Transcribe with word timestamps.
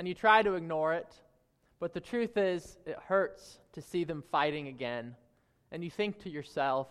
and 0.00 0.08
you 0.08 0.14
try 0.14 0.42
to 0.42 0.54
ignore 0.54 0.94
it, 0.94 1.12
but 1.78 1.92
the 1.92 2.00
truth 2.00 2.38
is, 2.38 2.78
it 2.86 2.96
hurts 3.06 3.58
to 3.74 3.82
see 3.82 4.02
them 4.02 4.24
fighting 4.32 4.68
again. 4.68 5.14
And 5.72 5.84
you 5.84 5.90
think 5.90 6.18
to 6.20 6.30
yourself, 6.30 6.88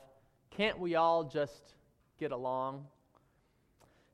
can't 0.51 0.78
we 0.78 0.94
all 0.94 1.24
just 1.24 1.74
get 2.20 2.32
along? 2.32 2.86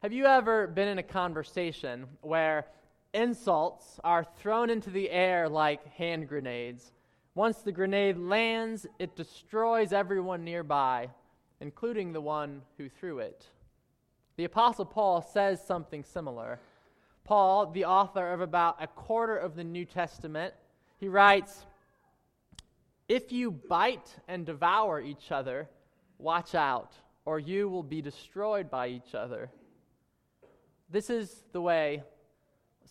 Have 0.01 0.13
you 0.13 0.23
ever 0.23 0.65
been 0.67 0.87
in 0.87 0.97
a 0.97 1.03
conversation 1.03 2.05
where 2.21 2.67
insults 3.13 3.99
are 4.01 4.23
thrown 4.23 4.69
into 4.69 4.89
the 4.89 5.09
air 5.09 5.49
like 5.49 5.85
hand 5.95 6.29
grenades? 6.29 6.93
Once 7.33 7.57
the 7.57 7.73
grenade 7.73 8.17
lands, 8.17 8.87
it 8.97 9.17
destroys 9.17 9.91
everyone 9.91 10.45
nearby, 10.45 11.09
including 11.59 12.13
the 12.13 12.21
one 12.21 12.61
who 12.77 12.87
threw 12.87 13.19
it. 13.19 13.45
The 14.37 14.45
Apostle 14.45 14.85
Paul 14.85 15.21
says 15.21 15.61
something 15.61 16.05
similar. 16.05 16.61
Paul, 17.25 17.71
the 17.71 17.85
author 17.85 18.31
of 18.31 18.39
about 18.39 18.81
a 18.81 18.87
quarter 18.87 19.35
of 19.35 19.55
the 19.55 19.63
New 19.63 19.83
Testament, 19.83 20.53
he 20.97 21.09
writes, 21.09 21.65
If 23.09 23.31
you 23.31 23.51
bite 23.51 24.15
and 24.27 24.45
devour 24.45 25.01
each 25.01 25.31
other, 25.31 25.67
watch 26.19 26.53
out, 26.53 26.93
or 27.25 27.39
you 27.39 27.67
will 27.67 27.83
be 27.83 28.01
destroyed 28.01 28.69
by 28.69 28.87
each 28.87 29.15
other. 29.15 29.49
This 30.89 31.09
is 31.09 31.43
the 31.51 31.61
way 31.61 32.03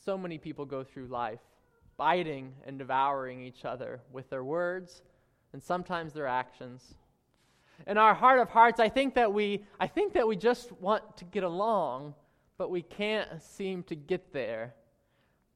so 0.05 0.19
many 0.19 0.37
people 0.37 0.67
go 0.67 0.83
through 0.83 1.07
life, 1.07 1.41
biting 1.97 2.53
and 2.67 2.77
devouring 2.77 3.41
each 3.41 3.65
other 3.65 4.01
with 4.13 4.29
their 4.31 4.45
words 4.45 5.03
and 5.53 5.63
sometimes 5.63 6.13
their 6.13 6.27
actions. 6.27 6.95
In 7.87 7.99
our 7.99 8.15
heart 8.15 8.41
of 8.41 8.51
hearts, 8.51 8.81
I 8.81 8.89
think 8.89 9.15
that 9.15 9.33
we 9.33 9.65
I 9.79 9.87
think 9.87 10.15
that 10.15 10.27
we 10.27 10.37
just 10.37 10.73
want 10.73 11.17
to 11.19 11.25
get 11.25 11.45
along, 11.45 12.15
but 12.59 12.71
we 12.71 12.83
can't 12.83 13.43
seem 13.43 13.83
to 13.85 13.95
get 13.95 14.33
there. 14.33 14.75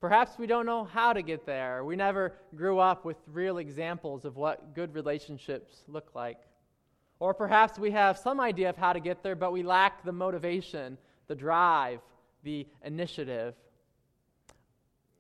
Perhaps 0.01 0.39
we 0.39 0.47
don't 0.47 0.67
know 0.67 0.85
how 0.85 1.13
to 1.13 1.23
get 1.23 1.45
there. 1.45 1.85
We 1.85 1.97
never 1.97 2.35
grew 2.55 2.79
up 2.79 3.05
with 3.05 3.17
real 3.27 3.59
examples 3.59 4.25
of 4.25 4.37
what 4.37 4.75
good 4.75 4.95
relationships 4.95 5.83
look 5.89 6.11
like. 6.15 6.39
Or 7.21 7.35
perhaps 7.35 7.79
we 7.79 7.91
have 7.91 8.17
some 8.17 8.39
idea 8.41 8.71
of 8.71 8.77
how 8.77 8.93
to 8.93 9.01
get 9.01 9.23
there, 9.23 9.35
but 9.35 9.53
we 9.53 9.65
lack 9.65 10.05
the 10.05 10.13
motivation, 10.13 10.97
the 11.27 11.35
drive, 11.35 12.01
the 12.45 12.67
initiative. 12.85 13.55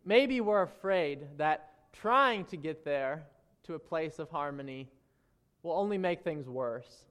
Maybe 0.05 0.41
we're 0.41 0.63
afraid 0.63 1.27
that 1.39 1.73
trying 1.93 2.45
to 2.47 2.57
get 2.57 2.85
there 2.85 3.27
to 3.65 3.75
a 3.75 3.79
place 3.79 4.21
of 4.21 4.31
harmony 4.31 4.89
will 5.63 5.73
only 5.73 5.99
make 5.99 6.23
things 6.23 6.49
worse. 6.49 7.05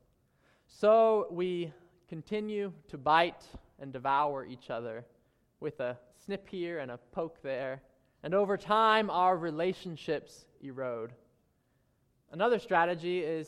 So 0.67 1.27
we 1.29 1.73
continue 2.07 2.71
to 2.87 2.97
bite 2.97 3.43
and 3.80 3.94
devour 3.94 4.45
each 4.45 4.70
other 4.70 5.06
with 5.59 5.80
a 5.80 5.97
snip 6.25 6.47
here 6.50 6.80
and 6.80 6.92
a 6.92 7.00
poke 7.11 7.42
there. 7.42 7.81
And 8.23 8.33
over 8.33 8.58
time, 8.58 9.09
our 9.09 9.38
relationships 9.38 10.45
erode. 10.61 11.14
Another 12.31 12.59
strategy 12.59 13.20
is 13.20 13.48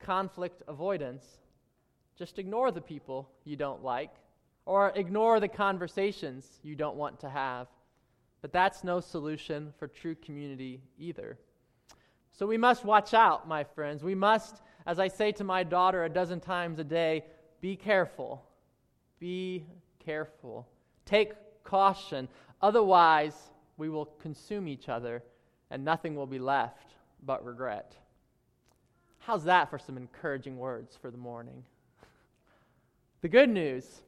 conflict 0.00 0.62
avoidance. 0.68 1.24
Just 2.18 2.38
ignore 2.38 2.70
the 2.70 2.80
people 2.80 3.30
you 3.44 3.56
don't 3.56 3.84
like, 3.84 4.14
or 4.64 4.92
ignore 4.96 5.38
the 5.38 5.48
conversations 5.48 6.58
you 6.62 6.74
don't 6.74 6.96
want 6.96 7.20
to 7.20 7.28
have. 7.28 7.68
But 8.42 8.52
that's 8.52 8.84
no 8.84 9.00
solution 9.00 9.72
for 9.78 9.86
true 9.86 10.14
community 10.14 10.80
either. 10.98 11.38
So 12.32 12.46
we 12.46 12.58
must 12.58 12.84
watch 12.84 13.14
out, 13.14 13.48
my 13.48 13.64
friends. 13.64 14.02
We 14.02 14.14
must, 14.14 14.62
as 14.86 14.98
I 14.98 15.08
say 15.08 15.32
to 15.32 15.44
my 15.44 15.62
daughter 15.62 16.04
a 16.04 16.08
dozen 16.08 16.40
times 16.40 16.78
a 16.78 16.84
day, 16.84 17.24
be 17.60 17.76
careful. 17.76 18.44
Be 19.18 19.66
careful. 19.98 20.66
Take 21.04 21.32
caution. 21.64 22.28
Otherwise, 22.62 23.34
we 23.76 23.88
will 23.88 24.06
consume 24.06 24.68
each 24.68 24.88
other 24.88 25.22
and 25.70 25.84
nothing 25.84 26.14
will 26.14 26.26
be 26.26 26.38
left 26.38 26.94
but 27.24 27.44
regret. 27.44 27.96
How's 29.18 29.44
that 29.44 29.70
for 29.70 29.78
some 29.78 29.96
encouraging 29.96 30.56
words 30.56 30.96
for 31.00 31.10
the 31.10 31.18
morning? 31.18 31.64
The 33.22 33.30
good 33.30 33.48
news 33.48 34.02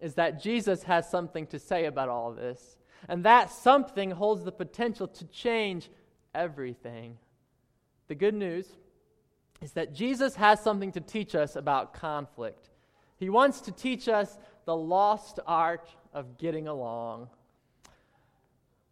is 0.00 0.14
that 0.14 0.42
Jesus 0.42 0.82
has 0.84 1.08
something 1.08 1.46
to 1.48 1.58
say 1.58 1.84
about 1.84 2.08
all 2.08 2.30
of 2.30 2.36
this, 2.36 2.76
and 3.08 3.24
that 3.24 3.52
something 3.52 4.10
holds 4.10 4.42
the 4.42 4.50
potential 4.50 5.06
to 5.06 5.24
change 5.26 5.90
everything. 6.34 7.18
The 8.08 8.14
good 8.14 8.34
news 8.34 8.66
is 9.60 9.72
that 9.72 9.94
Jesus 9.94 10.34
has 10.36 10.60
something 10.60 10.92
to 10.92 11.00
teach 11.00 11.34
us 11.34 11.56
about 11.56 11.94
conflict. 11.94 12.70
He 13.18 13.28
wants 13.30 13.60
to 13.62 13.72
teach 13.72 14.08
us 14.08 14.38
the 14.64 14.76
lost 14.76 15.40
art 15.46 15.88
of 16.12 16.38
getting 16.38 16.68
along. 16.68 17.28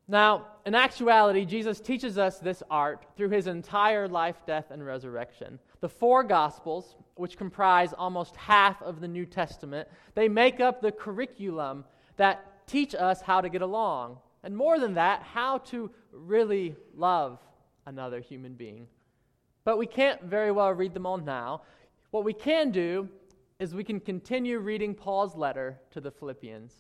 Now, 0.06 0.46
in 0.66 0.74
actuality, 0.74 1.46
Jesus 1.46 1.80
teaches 1.80 2.18
us 2.18 2.38
this 2.38 2.62
art 2.70 3.06
through 3.16 3.30
his 3.30 3.46
entire 3.46 4.06
life, 4.06 4.36
death, 4.46 4.66
and 4.70 4.84
resurrection. 4.84 5.58
The 5.80 5.88
four 5.88 6.22
Gospels, 6.22 6.96
which 7.14 7.38
comprise 7.38 7.94
almost 7.94 8.36
half 8.36 8.82
of 8.82 9.00
the 9.00 9.08
New 9.08 9.24
Testament, 9.24 9.88
they 10.14 10.28
make 10.28 10.60
up 10.60 10.82
the 10.82 10.92
curriculum 10.92 11.84
that 12.16 12.66
teach 12.66 12.94
us 12.94 13.22
how 13.22 13.40
to 13.40 13.48
get 13.48 13.62
along. 13.62 14.18
And 14.42 14.54
more 14.54 14.78
than 14.78 14.94
that, 14.94 15.22
how 15.22 15.58
to 15.58 15.90
really 16.12 16.76
love 16.94 17.38
another 17.86 18.20
human 18.20 18.52
being. 18.54 18.86
But 19.64 19.78
we 19.78 19.86
can't 19.86 20.22
very 20.22 20.52
well 20.52 20.70
read 20.70 20.92
them 20.92 21.06
all 21.06 21.16
now. 21.16 21.62
What 22.10 22.24
we 22.24 22.34
can 22.34 22.70
do 22.70 23.08
is 23.60 23.74
we 23.74 23.84
can 23.84 24.00
continue 24.00 24.58
reading 24.58 24.94
Paul's 24.94 25.36
letter 25.36 25.78
to 25.92 26.00
the 26.00 26.10
Philippians. 26.10 26.74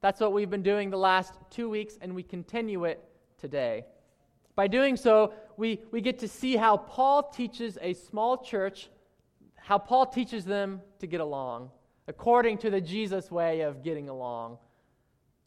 That's 0.00 0.20
what 0.20 0.32
we've 0.32 0.48
been 0.48 0.62
doing 0.62 0.88
the 0.88 0.96
last 0.96 1.34
two 1.50 1.68
weeks, 1.68 1.98
and 2.00 2.14
we 2.14 2.22
continue 2.22 2.84
it 2.84 3.04
today. 3.38 3.84
By 4.56 4.66
doing 4.66 4.96
so, 4.96 5.34
we, 5.58 5.80
we 5.90 6.00
get 6.00 6.18
to 6.20 6.28
see 6.28 6.56
how 6.56 6.78
Paul 6.78 7.30
teaches 7.30 7.76
a 7.82 7.92
small 7.92 8.42
church, 8.42 8.88
how 9.56 9.76
Paul 9.76 10.06
teaches 10.06 10.46
them 10.46 10.80
to 11.00 11.06
get 11.06 11.20
along, 11.20 11.70
according 12.08 12.58
to 12.58 12.70
the 12.70 12.80
Jesus 12.80 13.30
way 13.30 13.60
of 13.60 13.82
getting 13.82 14.08
along. 14.08 14.56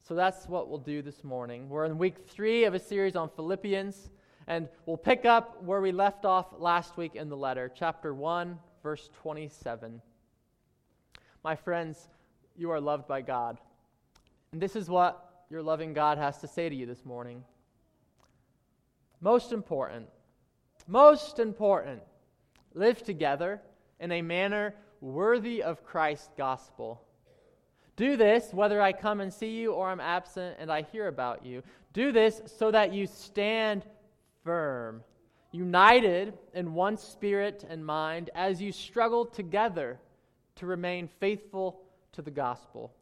So 0.07 0.13
that's 0.13 0.47
what 0.47 0.69
we'll 0.69 0.77
do 0.77 1.01
this 1.01 1.23
morning. 1.23 1.67
We're 1.67 1.85
in 1.85 1.97
week 1.97 2.27
three 2.27 2.65
of 2.65 2.75
a 2.75 2.79
series 2.79 3.15
on 3.15 3.29
Philippians, 3.35 4.11
and 4.45 4.69
we'll 4.85 4.97
pick 4.97 5.25
up 5.25 5.63
where 5.63 5.81
we 5.81 5.91
left 5.91 6.25
off 6.25 6.47
last 6.59 6.95
week 6.95 7.15
in 7.15 7.29
the 7.29 7.37
letter, 7.37 7.71
chapter 7.73 8.13
1, 8.13 8.59
verse 8.83 9.09
27. 9.21 9.99
My 11.43 11.57
friends, 11.57 12.07
you 12.55 12.71
are 12.71 12.79
loved 12.79 13.05
by 13.05 13.21
God. 13.21 13.57
And 14.53 14.61
this 14.61 14.77
is 14.77 14.89
what 14.89 15.43
your 15.49 15.61
loving 15.61 15.93
God 15.93 16.17
has 16.17 16.37
to 16.39 16.47
say 16.47 16.69
to 16.69 16.75
you 16.75 16.85
this 16.85 17.03
morning. 17.03 17.43
Most 19.19 19.51
important, 19.51 20.07
most 20.87 21.39
important, 21.39 22.01
live 22.73 23.03
together 23.03 23.61
in 23.99 24.13
a 24.13 24.21
manner 24.21 24.73
worthy 25.01 25.61
of 25.61 25.83
Christ's 25.83 26.29
gospel. 26.37 27.03
Do 27.97 28.15
this 28.15 28.53
whether 28.53 28.81
I 28.81 28.93
come 28.93 29.19
and 29.19 29.33
see 29.33 29.51
you 29.51 29.73
or 29.73 29.89
I'm 29.89 29.99
absent 29.99 30.55
and 30.59 30.71
I 30.71 30.83
hear 30.83 31.07
about 31.07 31.45
you. 31.45 31.61
Do 31.91 32.13
this 32.13 32.41
so 32.45 32.71
that 32.71 32.93
you 32.93 33.05
stand 33.05 33.85
firm, 34.45 35.03
united 35.51 36.37
in 36.53 36.73
one 36.73 36.95
spirit 36.95 37.65
and 37.69 37.85
mind 37.85 38.29
as 38.33 38.61
you 38.61 38.71
struggle 38.71 39.25
together 39.25 39.99
to 40.55 40.65
remain 40.65 41.07
faithful 41.07 41.81
to 42.13 42.21
the 42.21 42.31
gospel. 42.31 42.93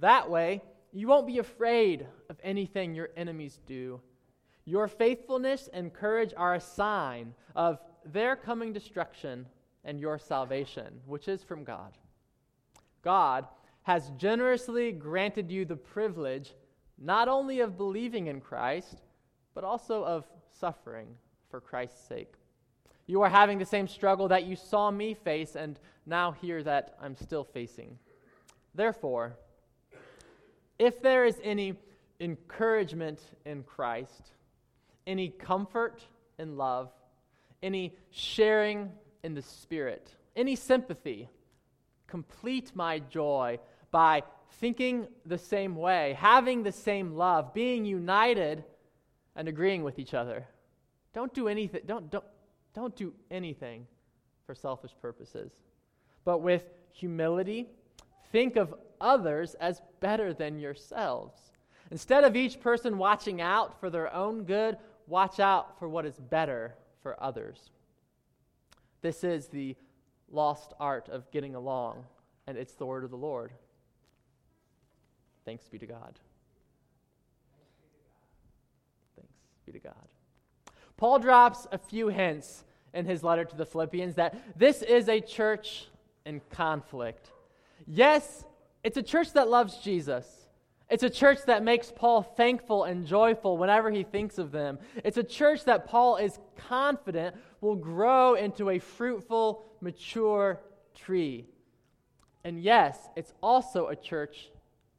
That 0.00 0.28
way, 0.30 0.62
you 0.92 1.08
won't 1.08 1.26
be 1.26 1.38
afraid 1.38 2.06
of 2.30 2.36
anything 2.42 2.94
your 2.94 3.10
enemies 3.16 3.58
do. 3.66 4.00
Your 4.64 4.88
faithfulness 4.88 5.68
and 5.72 5.92
courage 5.92 6.32
are 6.36 6.54
a 6.54 6.60
sign 6.60 7.34
of 7.56 7.80
their 8.04 8.36
coming 8.36 8.72
destruction 8.72 9.46
and 9.84 10.00
your 10.00 10.18
salvation, 10.18 11.00
which 11.06 11.28
is 11.28 11.42
from 11.42 11.64
God. 11.64 11.98
God 13.02 13.46
has 13.82 14.10
generously 14.16 14.92
granted 14.92 15.50
you 15.50 15.64
the 15.64 15.76
privilege 15.76 16.54
not 16.98 17.28
only 17.28 17.60
of 17.60 17.76
believing 17.76 18.28
in 18.28 18.40
Christ, 18.40 19.02
but 19.54 19.64
also 19.64 20.04
of 20.04 20.26
suffering 20.58 21.08
for 21.50 21.60
Christ's 21.60 22.06
sake. 22.08 22.34
You 23.06 23.22
are 23.22 23.28
having 23.28 23.58
the 23.58 23.66
same 23.66 23.88
struggle 23.88 24.28
that 24.28 24.44
you 24.44 24.56
saw 24.56 24.90
me 24.90 25.14
face 25.14 25.56
and 25.56 25.78
now 26.06 26.32
hear 26.32 26.62
that 26.62 26.96
I'm 27.00 27.16
still 27.16 27.44
facing. 27.44 27.98
Therefore, 28.74 29.36
if 30.78 31.00
there 31.02 31.24
is 31.24 31.38
any 31.42 31.74
encouragement 32.20 33.20
in 33.44 33.62
Christ, 33.62 34.32
any 35.06 35.28
comfort 35.28 36.02
in 36.38 36.56
love, 36.56 36.90
any 37.62 37.94
sharing 38.10 38.90
in 39.22 39.34
the 39.34 39.42
Spirit, 39.42 40.10
any 40.34 40.56
sympathy, 40.56 41.28
complete 42.06 42.72
my 42.74 42.98
joy 42.98 43.58
by 43.90 44.22
thinking 44.52 45.06
the 45.26 45.38
same 45.38 45.76
way, 45.76 46.16
having 46.18 46.62
the 46.62 46.72
same 46.72 47.12
love, 47.12 47.54
being 47.54 47.84
united 47.84 48.64
and 49.36 49.48
agreeing 49.48 49.82
with 49.82 49.98
each 49.98 50.14
other. 50.14 50.46
Don't 51.12 51.32
do 51.32 51.48
anything, 51.48 51.82
don't, 51.86 52.10
don't, 52.10 52.24
don't 52.74 52.96
do 52.96 53.12
anything 53.30 53.86
for 54.46 54.54
selfish 54.54 54.92
purposes, 55.00 55.52
but 56.24 56.38
with 56.38 56.64
humility, 56.92 57.68
think 58.32 58.56
of 58.56 58.74
others 59.00 59.54
as 59.54 59.80
better 60.00 60.34
than 60.34 60.58
yourselves. 60.58 61.34
Instead 61.90 62.24
of 62.24 62.34
each 62.34 62.60
person 62.60 62.98
watching 62.98 63.40
out 63.40 63.78
for 63.78 63.90
their 63.90 64.12
own 64.12 64.44
good, 64.44 64.76
watch 65.06 65.38
out 65.38 65.78
for 65.78 65.88
what 65.88 66.06
is 66.06 66.18
better 66.18 66.74
for 67.02 67.22
others. 67.22 67.70
This 69.02 69.22
is 69.22 69.48
the 69.48 69.76
lost 70.30 70.72
art 70.80 71.08
of 71.08 71.30
getting 71.30 71.54
along, 71.54 72.04
and 72.46 72.56
it's 72.56 72.74
the 72.74 72.86
word 72.86 73.04
of 73.04 73.10
the 73.10 73.16
Lord. 73.16 73.52
Thanks 75.44 75.68
be 75.68 75.78
to 75.78 75.86
God. 75.86 76.18
Thanks 79.14 79.32
be 79.66 79.72
to 79.72 79.78
God. 79.78 80.08
Paul 80.96 81.18
drops 81.18 81.66
a 81.72 81.78
few 81.78 82.08
hints 82.08 82.64
in 82.92 83.04
his 83.04 83.22
letter 83.22 83.44
to 83.44 83.56
the 83.56 83.66
Philippians 83.66 84.14
that 84.14 84.58
this 84.58 84.82
is 84.82 85.08
a 85.08 85.20
church 85.20 85.88
in 86.24 86.40
conflict. 86.50 87.30
Yes, 87.86 88.44
it's 88.82 88.96
a 88.96 89.02
church 89.02 89.32
that 89.32 89.48
loves 89.48 89.78
Jesus. 89.78 90.46
It's 90.90 91.02
a 91.02 91.10
church 91.10 91.38
that 91.46 91.64
makes 91.64 91.90
Paul 91.90 92.22
thankful 92.22 92.84
and 92.84 93.06
joyful 93.06 93.56
whenever 93.56 93.90
he 93.90 94.04
thinks 94.04 94.38
of 94.38 94.52
them. 94.52 94.78
It's 95.02 95.16
a 95.16 95.24
church 95.24 95.64
that 95.64 95.86
Paul 95.86 96.16
is 96.16 96.38
confident 96.56 97.34
will 97.60 97.76
grow 97.76 98.34
into 98.34 98.70
a 98.70 98.78
fruitful, 98.78 99.64
mature 99.80 100.60
tree. 100.94 101.46
And 102.44 102.62
yes, 102.62 102.98
it's 103.16 103.32
also 103.42 103.88
a 103.88 103.96
church 103.96 104.50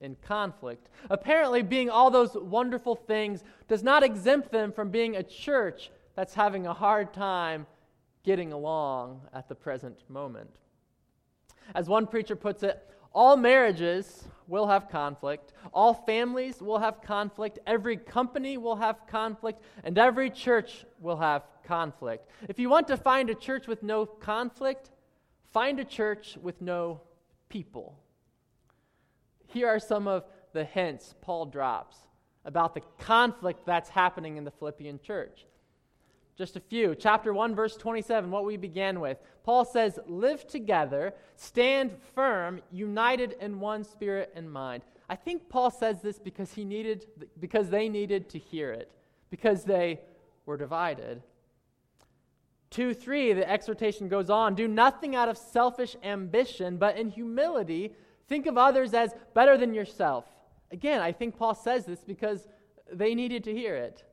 in 0.02 0.16
conflict. 0.22 0.90
Apparently, 1.10 1.62
being 1.62 1.90
all 1.90 2.12
those 2.12 2.36
wonderful 2.36 2.96
things 2.96 3.44
does 3.68 3.84
not 3.84 4.04
exempt 4.04 4.52
them 4.52 4.72
from 4.72 4.90
being 4.90 5.16
a 5.16 5.24
church 5.24 5.92
that's 6.16 6.34
having 6.34 6.68
a 6.68 6.74
hard 6.74 7.14
time 7.14 7.66
getting 8.24 8.54
along 8.54 9.22
at 9.34 9.48
the 9.48 9.56
present 9.56 9.98
moment. 10.10 10.50
As 11.74 11.88
one 11.88 12.08
preacher 12.08 12.36
puts 12.36 12.64
it, 12.64 12.90
all 13.14 13.38
marriages 13.38 14.26
will 14.48 14.68
have 14.68 14.90
conflict, 14.90 15.54
all 15.74 15.94
families 15.94 16.62
will 16.62 16.80
have 16.80 17.02
conflict, 17.02 17.60
every 17.66 17.98
company 17.98 18.58
will 18.58 18.76
have 18.76 19.08
conflict, 19.08 19.62
and 19.84 19.98
every 19.98 20.30
church 20.30 20.86
will 21.00 21.18
have 21.18 21.44
conflict. 21.64 22.30
If 22.50 22.60
you 22.60 22.70
want 22.70 22.88
to 22.90 22.98
find 22.98 23.30
a 23.30 23.36
church 23.36 23.68
with 23.68 23.82
no 23.82 24.06
conflict, 24.06 24.92
find 25.52 25.80
a 25.80 25.86
church 25.86 26.38
with 26.42 26.62
no 26.62 27.02
people. 27.50 27.98
Here 29.56 29.70
are 29.70 29.80
some 29.80 30.06
of 30.06 30.26
the 30.52 30.66
hints 30.66 31.16
Paul 31.22 31.46
drops 31.46 31.96
about 32.44 32.74
the 32.74 32.82
conflict 33.00 33.66
that's 33.66 33.90
happening 33.90 34.36
in 34.36 34.44
the 34.44 34.52
Philippian 34.52 35.00
church. 35.00 35.46
Just 36.38 36.58
a 36.58 36.60
few. 36.60 36.94
Chapter 36.94 37.34
1, 37.34 37.56
verse 37.56 37.78
27, 37.78 38.30
what 38.30 38.44
we 38.44 38.58
began 38.58 39.00
with. 39.00 39.18
Paul 39.46 39.64
says, 39.64 39.98
Live 40.08 40.46
together, 40.46 41.14
stand 41.38 41.96
firm, 42.14 42.60
united 42.70 43.38
in 43.40 43.62
one 43.62 43.86
spirit 43.86 44.34
and 44.36 44.52
mind. 44.52 44.84
I 45.08 45.16
think 45.16 45.48
Paul 45.48 45.72
says 45.72 46.02
this 46.02 46.20
because 46.20 46.52
he 46.52 46.66
needed 46.66 47.06
because 47.40 47.70
they 47.70 47.88
needed 47.88 48.28
to 48.32 48.38
hear 48.38 48.74
it, 48.74 48.92
because 49.30 49.64
they 49.64 50.02
were 50.46 50.58
divided. 50.58 51.24
2 52.72 52.94
3, 52.94 53.32
the 53.32 53.50
exhortation 53.50 54.10
goes 54.10 54.30
on 54.30 54.54
do 54.54 54.68
nothing 54.68 55.16
out 55.16 55.30
of 55.30 55.38
selfish 55.38 55.96
ambition, 56.04 56.76
but 56.76 56.98
in 56.98 57.10
humility, 57.10 57.94
think 58.28 58.46
of 58.46 58.58
others 58.58 58.94
as 58.94 59.14
better 59.34 59.58
than 59.58 59.74
yourself. 59.74 60.26
Again, 60.72 61.02
I 61.02 61.12
think 61.12 61.38
Paul 61.38 61.56
says 61.56 61.86
this 61.86 62.04
because 62.04 62.48
they 62.92 63.16
needed 63.16 63.44
to 63.46 63.54
hear 63.54 63.76
it. 63.76 64.04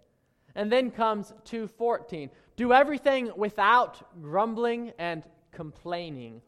And 0.55 0.71
then 0.71 0.91
comes 0.91 1.33
2:14. 1.45 2.31
Do 2.57 2.73
everything 2.73 3.33
without 3.37 4.21
grumbling 4.21 4.93
and 4.99 5.25
complaining. 5.51 6.43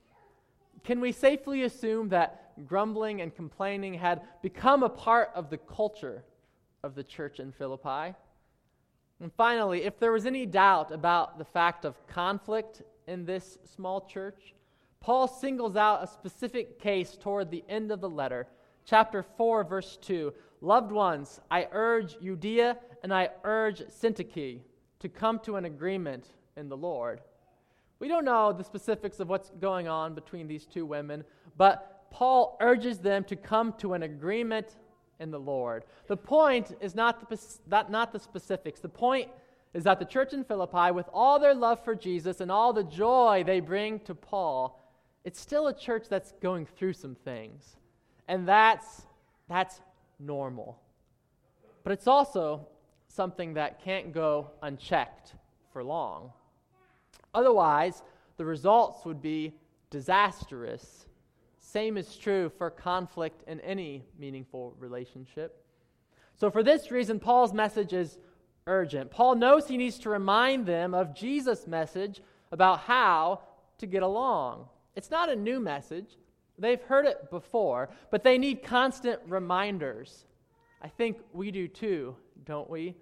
Can 0.82 1.00
we 1.00 1.12
safely 1.12 1.62
assume 1.62 2.10
that 2.10 2.66
grumbling 2.66 3.22
and 3.22 3.34
complaining 3.34 3.94
had 3.94 4.22
become 4.42 4.82
a 4.82 4.88
part 4.88 5.30
of 5.34 5.48
the 5.48 5.56
culture 5.56 6.24
of 6.82 6.94
the 6.94 7.02
church 7.02 7.40
in 7.40 7.52
Philippi? 7.52 8.14
And 9.20 9.32
finally, 9.32 9.84
if 9.84 9.98
there 9.98 10.12
was 10.12 10.26
any 10.26 10.44
doubt 10.44 10.92
about 10.92 11.38
the 11.38 11.44
fact 11.44 11.86
of 11.86 12.06
conflict 12.06 12.82
in 13.06 13.24
this 13.24 13.58
small 13.64 14.02
church, 14.02 14.54
Paul 15.04 15.28
singles 15.28 15.76
out 15.76 16.02
a 16.02 16.06
specific 16.06 16.80
case 16.80 17.14
toward 17.20 17.50
the 17.50 17.62
end 17.68 17.92
of 17.92 18.00
the 18.00 18.08
letter. 18.08 18.46
Chapter 18.86 19.22
4, 19.22 19.62
verse 19.64 19.98
2. 20.00 20.32
Loved 20.62 20.90
ones, 20.90 21.42
I 21.50 21.68
urge 21.72 22.16
Euodia 22.20 22.78
and 23.02 23.12
I 23.12 23.28
urge 23.44 23.82
Syntyche 23.82 24.60
to 25.00 25.08
come 25.10 25.40
to 25.40 25.56
an 25.56 25.66
agreement 25.66 26.28
in 26.56 26.70
the 26.70 26.76
Lord. 26.78 27.20
We 27.98 28.08
don't 28.08 28.24
know 28.24 28.50
the 28.50 28.64
specifics 28.64 29.20
of 29.20 29.28
what's 29.28 29.50
going 29.60 29.88
on 29.88 30.14
between 30.14 30.48
these 30.48 30.64
two 30.64 30.86
women, 30.86 31.22
but 31.58 32.10
Paul 32.10 32.56
urges 32.62 32.96
them 32.98 33.24
to 33.24 33.36
come 33.36 33.74
to 33.80 33.92
an 33.92 34.04
agreement 34.04 34.76
in 35.20 35.30
the 35.30 35.38
Lord. 35.38 35.84
The 36.06 36.16
point 36.16 36.74
is 36.80 36.94
not 36.94 37.28
the, 37.28 37.84
not 37.90 38.10
the 38.10 38.18
specifics. 38.18 38.80
The 38.80 38.88
point 38.88 39.28
is 39.74 39.84
that 39.84 39.98
the 39.98 40.06
church 40.06 40.32
in 40.32 40.44
Philippi, 40.44 40.92
with 40.92 41.10
all 41.12 41.38
their 41.38 41.54
love 41.54 41.84
for 41.84 41.94
Jesus 41.94 42.40
and 42.40 42.50
all 42.50 42.72
the 42.72 42.84
joy 42.84 43.44
they 43.44 43.60
bring 43.60 44.00
to 44.00 44.14
Paul, 44.14 44.80
it's 45.24 45.40
still 45.40 45.68
a 45.68 45.74
church 45.74 46.06
that's 46.08 46.32
going 46.42 46.66
through 46.66 46.92
some 46.92 47.14
things. 47.14 47.76
And 48.28 48.46
that's, 48.46 49.02
that's 49.48 49.80
normal. 50.18 50.80
But 51.82 51.92
it's 51.92 52.06
also 52.06 52.66
something 53.08 53.54
that 53.54 53.82
can't 53.82 54.12
go 54.12 54.50
unchecked 54.62 55.34
for 55.72 55.82
long. 55.82 56.32
Otherwise, 57.32 58.02
the 58.36 58.44
results 58.44 59.04
would 59.04 59.20
be 59.22 59.54
disastrous. 59.90 61.06
Same 61.58 61.96
is 61.96 62.16
true 62.16 62.50
for 62.58 62.70
conflict 62.70 63.42
in 63.48 63.60
any 63.60 64.04
meaningful 64.18 64.74
relationship. 64.78 65.64
So, 66.36 66.50
for 66.50 66.62
this 66.62 66.90
reason, 66.90 67.20
Paul's 67.20 67.52
message 67.52 67.92
is 67.92 68.18
urgent. 68.66 69.10
Paul 69.10 69.36
knows 69.36 69.68
he 69.68 69.76
needs 69.76 69.98
to 70.00 70.10
remind 70.10 70.66
them 70.66 70.94
of 70.94 71.14
Jesus' 71.14 71.66
message 71.66 72.20
about 72.50 72.80
how 72.80 73.40
to 73.78 73.86
get 73.86 74.02
along. 74.02 74.66
It's 74.96 75.10
not 75.10 75.28
a 75.28 75.36
new 75.36 75.60
message, 75.60 76.16
they've 76.58 76.82
heard 76.82 77.06
it 77.06 77.30
before, 77.30 77.90
but 78.10 78.22
they 78.22 78.38
need 78.38 78.62
constant 78.62 79.20
reminders. 79.26 80.24
I 80.80 80.88
think 80.88 81.18
we 81.32 81.50
do 81.50 81.66
too, 81.66 82.16
don't 82.44 82.68
we? 82.68 82.94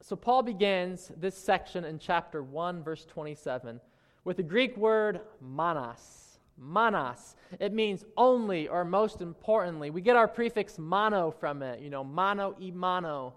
So, 0.00 0.16
Paul 0.16 0.42
begins 0.42 1.10
this 1.16 1.36
section 1.36 1.84
in 1.84 1.98
chapter 1.98 2.42
1, 2.42 2.82
verse 2.82 3.04
27, 3.04 3.80
with 4.24 4.36
the 4.36 4.42
Greek 4.42 4.76
word 4.76 5.20
manas. 5.40 6.38
Manas. 6.56 7.36
It 7.60 7.72
means 7.72 8.04
only 8.16 8.68
or 8.68 8.84
most 8.84 9.20
importantly. 9.20 9.90
We 9.90 10.00
get 10.00 10.16
our 10.16 10.26
prefix 10.26 10.78
mono 10.78 11.30
from 11.30 11.62
it, 11.62 11.80
you 11.80 11.90
know, 11.90 12.02
mono 12.02 12.56
mono, 12.74 13.34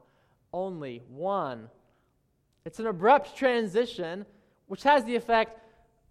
only, 0.53 1.03
one. 1.07 1.69
It's 2.65 2.79
an 2.79 2.87
abrupt 2.87 3.35
transition 3.35 4.25
which 4.67 4.83
has 4.83 5.03
the 5.03 5.15
effect 5.15 5.60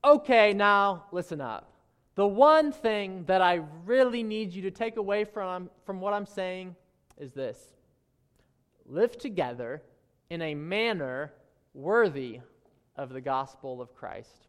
okay, 0.05 0.53
now 0.53 1.05
listen 1.13 1.41
up. 1.41 1.73
The 2.15 2.27
one 2.27 2.73
thing 2.73 3.25
that 3.27 3.41
I 3.41 3.61
really 3.85 4.23
need 4.23 4.53
you 4.53 4.63
to 4.63 4.71
take 4.71 4.97
away 4.97 5.25
from, 5.25 5.71
from 5.85 6.01
what 6.01 6.13
I'm 6.13 6.27
saying 6.27 6.77
is 7.19 7.33
this 7.33 7.59
live 8.87 9.17
together 9.17 9.83
in 10.29 10.43
a 10.43 10.55
manner 10.55 11.33
worthy 11.75 12.41
of 12.97 13.11
the 13.11 13.21
gospel 13.21 13.81
of 13.81 13.95
Christ. 13.95 14.49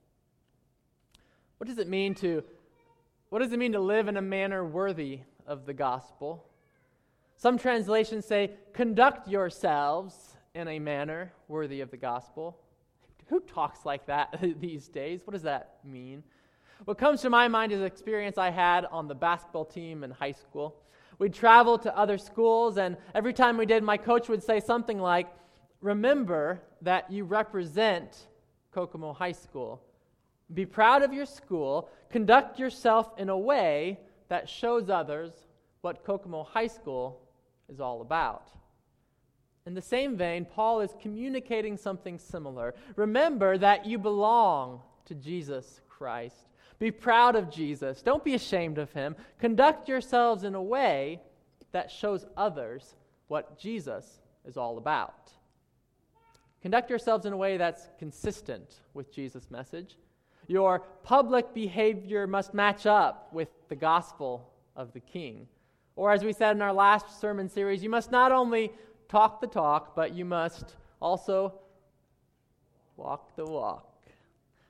What 1.58 1.68
does 1.68 1.78
it 1.78 1.88
mean 1.88 2.16
to 2.16 2.44
what 3.30 3.40
does 3.40 3.54
it 3.54 3.60
mean 3.60 3.72
to 3.72 3.80
live 3.80 4.10
in 4.10 4.18
a 4.18 4.22
manner 4.22 4.66
worthy 4.66 5.22
of 5.48 5.66
the 5.66 5.74
gospel? 5.74 6.46
Some 7.38 7.58
translations 7.58 8.26
say 8.26 8.52
conduct 8.74 9.30
yourselves 9.30 10.36
in 10.54 10.68
a 10.68 10.80
manner 10.80 11.32
worthy 11.48 11.80
of 11.80 11.92
the 11.92 11.98
gospel. 11.98 12.60
Who 13.32 13.40
talks 13.40 13.86
like 13.86 14.08
that 14.08 14.38
these 14.60 14.90
days? 14.90 15.22
What 15.26 15.32
does 15.32 15.44
that 15.44 15.78
mean? 15.86 16.22
What 16.84 16.98
comes 16.98 17.22
to 17.22 17.30
my 17.30 17.48
mind 17.48 17.72
is 17.72 17.80
an 17.80 17.86
experience 17.86 18.38
I 18.38 18.50
had 18.50 18.86
on 18.86 19.08
the 19.08 19.16
basketball 19.16 19.64
team 19.64 20.04
in 20.04 20.12
high 20.12 20.34
school. 20.34 20.76
We'd 21.18 21.34
travel 21.34 21.78
to 21.78 21.98
other 21.98 22.18
schools, 22.18 22.78
and 22.78 22.98
every 23.16 23.32
time 23.32 23.56
we 23.56 23.66
did, 23.66 23.84
my 23.84 23.96
coach 23.96 24.28
would 24.28 24.44
say 24.44 24.60
something 24.60 25.00
like, 25.00 25.28
remember 25.80 26.62
that 26.82 27.10
you 27.10 27.24
represent 27.24 28.28
Kokomo 28.74 29.14
High 29.14 29.32
School. 29.32 29.82
Be 30.54 30.66
proud 30.66 31.02
of 31.02 31.14
your 31.14 31.26
school. 31.26 31.90
Conduct 32.10 32.60
yourself 32.60 33.14
in 33.18 33.30
a 33.30 33.38
way 33.38 33.98
that 34.28 34.50
shows 34.50 34.90
others 34.90 35.32
what 35.82 36.04
Kokomo 36.04 36.44
High 36.44 36.68
School 36.68 37.22
is 37.70 37.80
all 37.80 38.02
about. 38.02 38.50
In 39.66 39.74
the 39.74 39.82
same 39.82 40.18
vein, 40.18 40.46
Paul 40.46 40.82
is 40.82 40.96
communicating 41.00 41.78
something 41.78 42.18
similar. 42.18 42.74
Remember 42.96 43.58
that 43.58 43.86
you 43.86 44.00
belong 44.00 44.82
to 45.06 45.14
Jesus 45.14 45.82
Christ. 45.88 46.48
Be 46.80 46.90
proud 46.90 47.36
of 47.36 47.52
Jesus. 47.52 48.02
Don't 48.02 48.24
be 48.24 48.34
ashamed 48.34 48.80
of 48.80 48.92
him. 48.92 49.16
Conduct 49.40 49.88
yourselves 49.88 50.44
in 50.44 50.56
a 50.56 50.64
way 50.64 51.22
that 51.74 51.92
shows 51.92 52.26
others 52.36 52.96
what 53.28 53.60
Jesus 53.60 54.20
is 54.46 54.58
all 54.58 54.80
about. 54.80 55.32
Conduct 56.62 56.90
yourselves 56.90 57.26
in 57.26 57.34
a 57.34 57.38
way 57.38 57.58
that's 57.58 57.88
consistent 58.00 58.82
with 58.94 59.14
Jesus' 59.14 59.50
message. 59.52 59.98
Your 60.48 60.80
public 61.04 61.54
behavior 61.54 62.26
must 62.26 62.54
match 62.54 62.86
up 62.86 63.32
with 63.32 63.50
the 63.70 63.76
gospel 63.76 64.52
of 64.76 64.92
the 64.94 65.00
King. 65.00 65.48
Or, 65.96 66.12
as 66.12 66.24
we 66.24 66.34
said 66.34 66.56
in 66.56 66.62
our 66.62 66.74
last 66.74 67.22
sermon 67.22 67.48
series, 67.48 67.84
you 67.84 67.90
must 67.90 68.12
not 68.12 68.32
only 68.32 68.72
talk 69.12 69.42
the 69.42 69.48
talk, 69.48 69.94
but 69.96 70.16
you 70.16 70.24
must 70.24 70.76
also 71.02 71.54
walk 72.96 73.36
the 73.36 73.46
walk. 73.46 73.88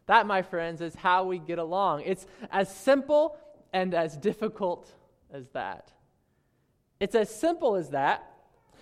That, 0.08 0.26
my 0.26 0.42
friends, 0.42 0.82
is 0.82 0.96
how 0.96 1.26
we 1.26 1.38
get 1.38 1.60
along. 1.60 2.02
It's 2.06 2.26
as 2.52 2.74
simple 2.76 3.38
and 3.72 3.94
as 3.94 4.18
difficult 4.18 4.92
as 5.32 5.48
that. 5.50 5.92
It's 7.00 7.16
as 7.16 7.34
simple 7.34 7.76
as 7.76 7.92
that 7.92 8.28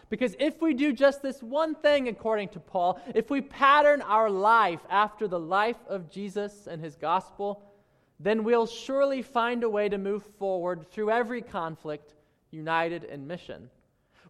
because 0.10 0.36
if 0.40 0.62
we 0.62 0.74
do 0.74 0.94
just 0.94 1.22
this 1.22 1.44
one 1.44 1.76
thing, 1.76 2.08
according 2.08 2.50
to 2.50 2.60
Paul, 2.60 3.00
if 3.14 3.30
we 3.30 3.42
pattern 3.42 4.02
our 4.02 4.30
life 4.30 4.80
after 4.90 5.28
the 5.28 5.40
life 5.40 5.78
of 5.88 6.10
Jesus 6.10 6.68
and 6.68 6.82
his 6.82 6.96
gospel, 6.96 7.64
then 8.20 8.44
we'll 8.44 8.66
surely 8.66 9.22
find 9.22 9.64
a 9.64 9.70
way 9.70 9.88
to 9.90 9.98
move 9.98 10.24
forward 10.40 10.90
through 10.90 11.12
every 11.12 11.42
conflict 11.42 12.16
united 12.50 13.04
in 13.04 13.28
mission. 13.28 13.70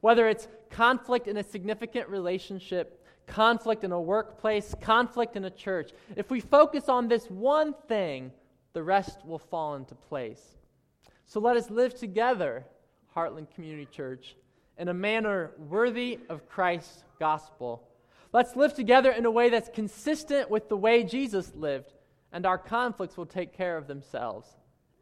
Whether 0.02 0.28
it's 0.28 0.48
conflict 0.70 1.28
in 1.28 1.38
a 1.38 1.44
significant 1.44 2.10
relationship, 2.10 3.06
conflict 3.28 3.84
in 3.84 3.92
a 3.92 4.02
workplace, 4.02 4.74
conflict 4.82 5.36
in 5.36 5.46
a 5.46 5.50
church, 5.50 5.92
if 6.16 6.32
we 6.32 6.40
focus 6.40 6.90
on 6.90 7.08
this 7.08 7.26
one 7.26 7.74
thing, 7.88 8.32
the 8.74 8.84
rest 8.84 9.26
will 9.26 9.40
fall 9.40 9.76
into 9.76 9.96
place. 9.96 10.58
So 11.26 11.40
let 11.40 11.58
us 11.58 11.70
live 11.70 11.94
together, 11.94 12.66
Heartland 13.16 13.54
Community 13.54 13.88
Church, 13.92 14.36
in 14.78 14.88
a 14.88 14.94
manner 14.94 15.52
worthy 15.58 16.20
of 16.30 16.48
Christ's 16.48 17.04
gospel. 17.20 17.88
Let's 18.32 18.56
live 18.56 18.74
together 18.74 19.12
in 19.12 19.26
a 19.26 19.32
way 19.32 19.50
that's 19.50 19.70
consistent 19.70 20.50
with 20.50 20.70
the 20.70 20.78
way 20.78 21.04
Jesus 21.04 21.52
lived, 21.56 21.94
and 22.32 22.46
our 22.46 22.58
conflicts 22.58 23.18
will 23.18 23.26
take 23.26 23.54
care 23.54 23.76
of 23.78 23.88
themselves. 23.88 24.48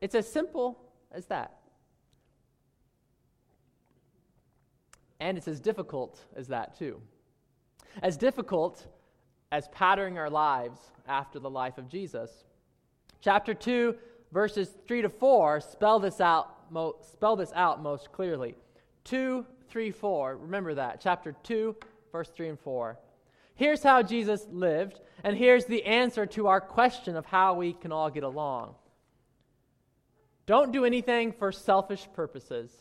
It's 0.01 0.15
as 0.15 0.31
simple 0.31 0.79
as 1.11 1.25
that. 1.27 1.57
And 5.19 5.37
it's 5.37 5.47
as 5.47 5.59
difficult 5.59 6.23
as 6.35 6.47
that, 6.47 6.77
too. 6.77 7.01
As 8.01 8.17
difficult 8.17 8.85
as 9.51 9.67
patterning 9.69 10.17
our 10.17 10.29
lives 10.29 10.79
after 11.07 11.39
the 11.39 11.49
life 11.49 11.77
of 11.77 11.87
Jesus. 11.87 12.43
Chapter 13.21 13.53
2, 13.53 13.95
verses 14.31 14.69
3 14.87 15.01
to 15.03 15.09
4 15.09 15.61
spell 15.61 15.99
this 15.99 16.21
out, 16.21 16.71
mo- 16.71 16.97
spell 17.01 17.35
this 17.35 17.51
out 17.55 17.81
most 17.81 18.11
clearly. 18.11 18.55
2, 19.05 19.45
3, 19.69 19.91
4. 19.91 20.37
Remember 20.37 20.75
that. 20.75 20.99
Chapter 21.01 21.35
2, 21.43 21.75
verse 22.11 22.29
3 22.29 22.49
and 22.49 22.59
4. 22.59 22.99
Here's 23.55 23.81
how 23.81 24.03
Jesus 24.03 24.45
lived, 24.51 24.99
and 25.23 25.35
here's 25.35 25.65
the 25.65 25.83
answer 25.85 26.25
to 26.27 26.47
our 26.47 26.61
question 26.61 27.15
of 27.15 27.25
how 27.25 27.55
we 27.55 27.73
can 27.73 27.91
all 27.91 28.09
get 28.09 28.23
along. 28.23 28.75
Don't 30.45 30.71
do 30.71 30.85
anything 30.85 31.31
for 31.31 31.51
selfish 31.51 32.07
purposes, 32.13 32.71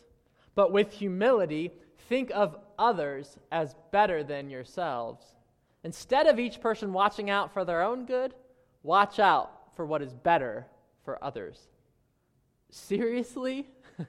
but 0.53 0.71
with 0.71 0.91
humility, 0.93 1.71
think 2.07 2.31
of 2.33 2.57
others 2.79 3.37
as 3.51 3.75
better 3.91 4.23
than 4.23 4.49
yourselves. 4.49 5.25
Instead 5.83 6.27
of 6.27 6.39
each 6.39 6.59
person 6.59 6.93
watching 6.93 7.29
out 7.29 7.53
for 7.53 7.63
their 7.63 7.81
own 7.81 8.05
good, 8.05 8.33
watch 8.83 9.19
out 9.19 9.75
for 9.75 9.85
what 9.85 10.01
is 10.01 10.13
better 10.13 10.65
for 11.03 11.23
others. 11.23 11.59
Seriously? 12.69 13.67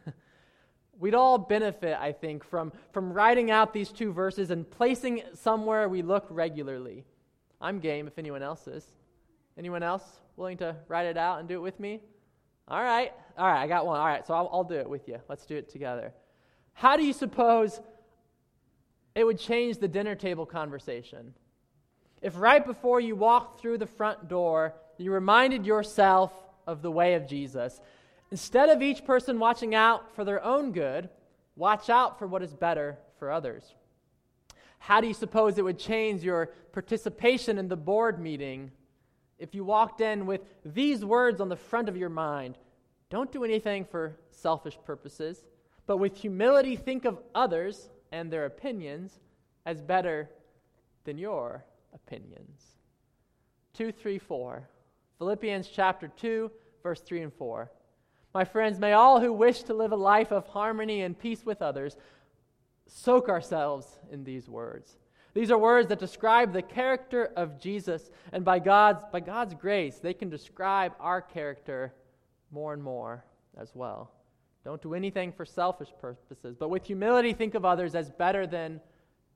We'd 0.99 1.15
all 1.15 1.39
benefit, 1.39 1.97
I 2.01 2.13
think, 2.13 2.43
from, 2.43 2.73
from 2.93 3.13
writing 3.13 3.51
out 3.51 3.73
these 3.73 3.91
two 3.91 4.13
verses 4.13 4.51
and 4.51 4.69
placing 4.69 5.19
it 5.19 5.39
somewhere 5.39 5.89
we 5.89 6.03
look 6.03 6.27
regularly. 6.31 7.05
I'm 7.61 7.79
game 7.79 8.07
if 8.07 8.19
anyone 8.19 8.43
else 8.43 8.67
is. 8.67 8.85
Anyone 9.57 9.83
else 9.83 10.03
willing 10.37 10.57
to 10.59 10.75
write 10.89 11.07
it 11.07 11.17
out 11.17 11.39
and 11.39 11.49
do 11.49 11.55
it 11.55 11.63
with 11.63 11.79
me? 11.79 12.01
All 12.67 12.83
right. 12.83 13.13
All 13.37 13.47
right, 13.47 13.63
I 13.63 13.67
got 13.67 13.87
one. 13.87 14.01
All 14.01 14.07
right, 14.07 14.27
so 14.27 14.35
I'll, 14.35 14.49
I'll 14.53 14.65
do 14.65 14.75
it 14.75 14.89
with 14.89 15.09
you. 15.09 15.19
Let's 15.29 15.47
do 15.47 15.57
it 15.57 15.69
together. 15.69 16.13
How 16.79 16.97
do 16.97 17.05
you 17.05 17.13
suppose 17.13 17.81
it 19.17 19.25
would 19.25 19.41
change 19.41 19.79
the 19.79 19.89
dinner 19.89 20.15
table 20.15 20.47
conversation? 20.47 21.35
If 22.23 22.39
right 22.39 22.65
before 22.65 23.01
you 23.01 23.17
walked 23.17 23.61
through 23.61 23.79
the 23.79 23.87
front 23.89 24.29
door, 24.29 24.75
you 24.97 25.11
reminded 25.11 25.67
yourself 25.67 26.33
of 26.69 26.81
the 26.81 26.91
way 26.93 27.15
of 27.15 27.27
Jesus, 27.27 27.81
instead 28.31 28.69
of 28.69 28.81
each 28.81 29.05
person 29.05 29.41
watching 29.41 29.75
out 29.75 30.15
for 30.15 30.23
their 30.23 30.41
own 30.45 30.71
good, 30.71 31.09
watch 31.57 31.91
out 31.91 32.17
for 32.17 32.29
what 32.29 32.45
is 32.45 32.55
better 32.55 32.97
for 33.19 33.33
others. 33.33 33.75
How 34.79 35.01
do 35.01 35.09
you 35.09 35.15
suppose 35.15 35.59
it 35.59 35.65
would 35.65 35.81
change 35.81 36.23
your 36.23 36.53
participation 36.71 37.59
in 37.59 37.67
the 37.67 37.77
board 37.77 38.21
meeting 38.21 38.71
if 39.41 39.53
you 39.53 39.65
walked 39.65 40.01
in 40.01 40.27
with 40.27 40.43
these 40.65 41.05
words 41.05 41.41
on 41.41 41.49
the 41.49 41.57
front 41.57 41.89
of 41.89 41.97
your 41.97 42.09
mind? 42.09 42.57
Don't 43.11 43.33
do 43.33 43.43
anything 43.43 43.85
for 43.85 44.17
selfish 44.31 44.79
purposes 44.85 45.43
but 45.89 45.97
with 45.97 46.19
humility 46.19 46.77
think 46.77 47.07
of 47.07 47.19
others 47.35 47.89
and 48.13 48.31
their 48.31 48.45
opinions 48.45 49.19
as 49.65 49.81
better 49.81 50.29
than 51.05 51.17
your 51.17 51.65
opinions. 51.95 52.63
2, 53.73 53.91
3, 53.91 54.19
4. 54.19 54.69
Philippians 55.17 55.67
chapter 55.67 56.09
2, 56.09 56.51
verse 56.83 57.01
3 57.01 57.23
and 57.23 57.33
4. 57.33 57.73
My 58.35 58.45
friends, 58.45 58.79
may 58.79 58.93
all 58.93 59.19
who 59.19 59.33
wish 59.33 59.63
to 59.63 59.73
live 59.73 59.93
a 59.93 59.97
life 59.97 60.31
of 60.31 60.47
harmony 60.49 61.01
and 61.01 61.19
peace 61.19 61.45
with 61.47 61.63
others 61.63 61.97
soak 62.87 63.31
ourselves 63.31 63.99
in 64.13 64.25
these 64.25 64.47
words. 64.47 64.99
These 65.33 65.51
are 65.51 65.59
words 65.59 65.89
that 65.89 65.99
describe 65.99 66.53
the 66.53 66.63
character 66.63 67.33
of 67.35 67.59
Jesus, 67.59 68.11
and 68.33 68.45
by 68.45 68.59
God's, 68.59 69.05
by 69.11 69.21
God's 69.21 69.55
grace, 69.55 69.99
they 69.99 70.13
can 70.13 70.29
describe 70.29 70.93
our 71.01 71.23
character 71.23 71.95
more 72.51 72.75
and 72.75 72.83
more 72.83 73.25
as 73.57 73.71
well. 73.75 74.11
Don't 74.69 74.83
do 74.83 74.93
anything 74.93 75.33
for 75.33 75.47
selfish 75.47 75.89
purposes, 75.99 76.55
but 76.55 76.69
with 76.69 76.85
humility 76.85 77.33
think 77.33 77.55
of 77.55 77.65
others 77.65 77.95
as 77.95 78.11
better 78.11 78.47
than 78.47 78.83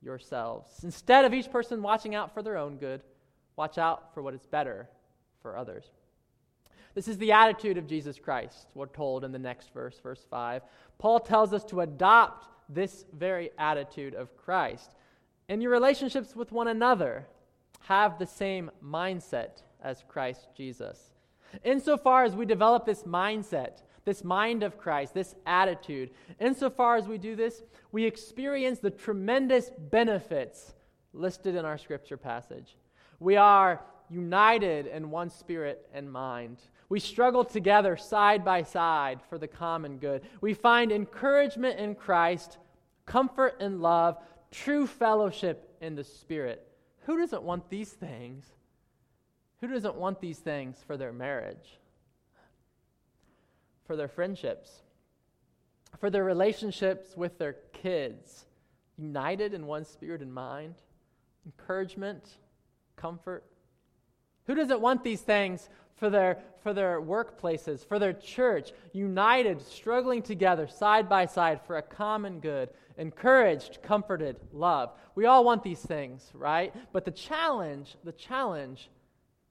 yourselves. 0.03 0.85
Instead 0.85 1.25
of 1.25 1.33
each 1.33 1.51
person 1.51 1.81
watching 1.81 2.15
out 2.15 2.35
for 2.35 2.43
their 2.43 2.59
own 2.59 2.77
good, 2.77 3.01
watch 3.57 3.79
out 3.79 4.12
for 4.12 4.23
what 4.23 4.35
is 4.35 4.45
better 4.45 4.91
for 5.41 5.57
others. 5.57 5.87
This 6.95 7.09
is 7.09 7.17
the 7.17 7.33
attitude 7.33 7.79
of 7.79 7.87
Jesus 7.87 8.19
Christ, 8.19 8.67
we're 8.75 8.85
told 8.85 9.25
in 9.25 9.33
the 9.33 9.39
next 9.39 9.73
verse, 9.73 9.99
verse 10.03 10.23
5. 10.29 10.65
Paul 10.99 11.19
tells 11.19 11.55
us 11.55 11.65
to 11.65 11.81
adopt 11.81 12.49
this 12.69 13.07
very 13.15 13.53
attitude 13.57 14.15
of 14.15 14.37
Christ. 14.37 14.95
In 15.49 15.62
your 15.62 15.73
relationships 15.73 16.37
with 16.37 16.53
one 16.53 16.69
another, 16.69 17.27
have 17.85 18.19
the 18.19 18.27
same 18.27 18.71
mindset 18.85 19.62
as 19.83 20.05
Christ 20.07 20.49
Jesus. 20.55 21.15
Insofar 21.65 22.25
as 22.25 22.37
we 22.37 22.45
develop 22.45 22.85
this 22.85 23.05
mindset, 23.05 23.81
this 24.04 24.25
mind 24.25 24.62
of 24.62 24.78
Christ, 24.78 25.14
this 25.14 25.35
attitude. 25.47 26.11
Insofar 26.40 26.97
as 26.97 27.06
we 27.06 27.18
do 27.18 27.37
this, 27.37 27.62
we 27.92 28.04
experience 28.04 28.78
the 28.78 28.90
tremendous 28.90 29.71
benefits 29.90 30.75
listed 31.12 31.54
in 31.54 31.64
our 31.64 31.78
scripture 31.78 32.16
passage. 32.16 32.76
We 33.21 33.37
are 33.37 33.80
united 34.11 34.87
in 34.87 35.11
one 35.11 35.30
spirit 35.30 35.88
and 35.94 36.11
mind. 36.11 36.59
We 36.88 37.00
struggle 37.00 37.44
together 37.44 37.97
side 37.97 38.44
by 38.44 38.62
side 38.62 39.21
for 39.28 39.38
the 39.38 39.49
common 39.49 39.99
good. 39.99 40.23
We 40.40 40.54
find 40.54 40.92
encouragement 40.92 41.78
in 41.78 41.94
Christ, 41.94 42.59
comfort 43.06 43.56
in 43.61 43.80
love, 43.80 44.18
true 44.50 44.87
fellowship 44.87 45.75
in 45.80 45.94
the 45.94 46.04
Spirit. 46.04 46.66
Who 47.06 47.18
doesn't 47.18 47.42
want 47.42 47.71
these 47.71 47.90
things? 47.90 48.44
Who 49.61 49.68
doesn't 49.68 49.94
want 49.94 50.21
these 50.21 50.38
things 50.38 50.76
for 50.87 50.97
their 50.97 51.12
marriage? 51.12 51.78
For 53.85 53.97
their 53.97 54.09
friendships, 54.09 54.83
for 55.99 56.11
their 56.11 56.25
relationships 56.25 57.17
with 57.17 57.39
their 57.39 57.57
kids, 57.73 58.47
united 58.97 59.55
in 59.55 59.67
one 59.67 59.85
spirit 59.85 60.23
and 60.23 60.33
mind, 60.33 60.75
encouragement, 61.45 62.39
comfort. 62.97 63.45
Who 64.47 64.55
doesn't 64.55 64.81
want 64.81 65.05
these 65.05 65.21
things 65.21 65.69
for 65.97 66.11
their, 66.11 66.39
for 66.62 66.73
their 66.73 67.01
workplaces, 67.01 67.87
for 67.87 67.99
their 67.99 68.12
church, 68.12 68.73
united, 68.93 69.62
struggling 69.62 70.23
together, 70.23 70.67
side 70.67 71.09
by 71.09 71.27
side 71.27 71.61
for 71.67 71.77
a 71.77 71.83
common 71.83 72.41
good, 72.41 72.71
encouraged, 72.97 73.83
comforted, 73.83 74.37
loved? 74.53 74.99
We 75.15 75.27
all 75.27 75.45
want 75.45 75.62
these 75.62 75.81
things, 75.81 76.31
right? 76.35 76.75
But 76.93 77.05
the 77.05 77.11
challenge, 77.11 77.97
the 78.05 78.12
challenge 78.12 78.91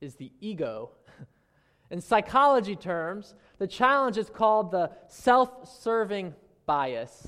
is 0.02 0.16
the 0.16 0.32
ego. 0.42 0.92
In 1.92 2.02
psychology 2.02 2.76
terms, 2.76 3.36
the 3.62 3.68
challenge 3.68 4.18
is 4.18 4.28
called 4.28 4.72
the 4.72 4.90
self 5.08 5.70
serving 5.70 6.34
bias. 6.66 7.28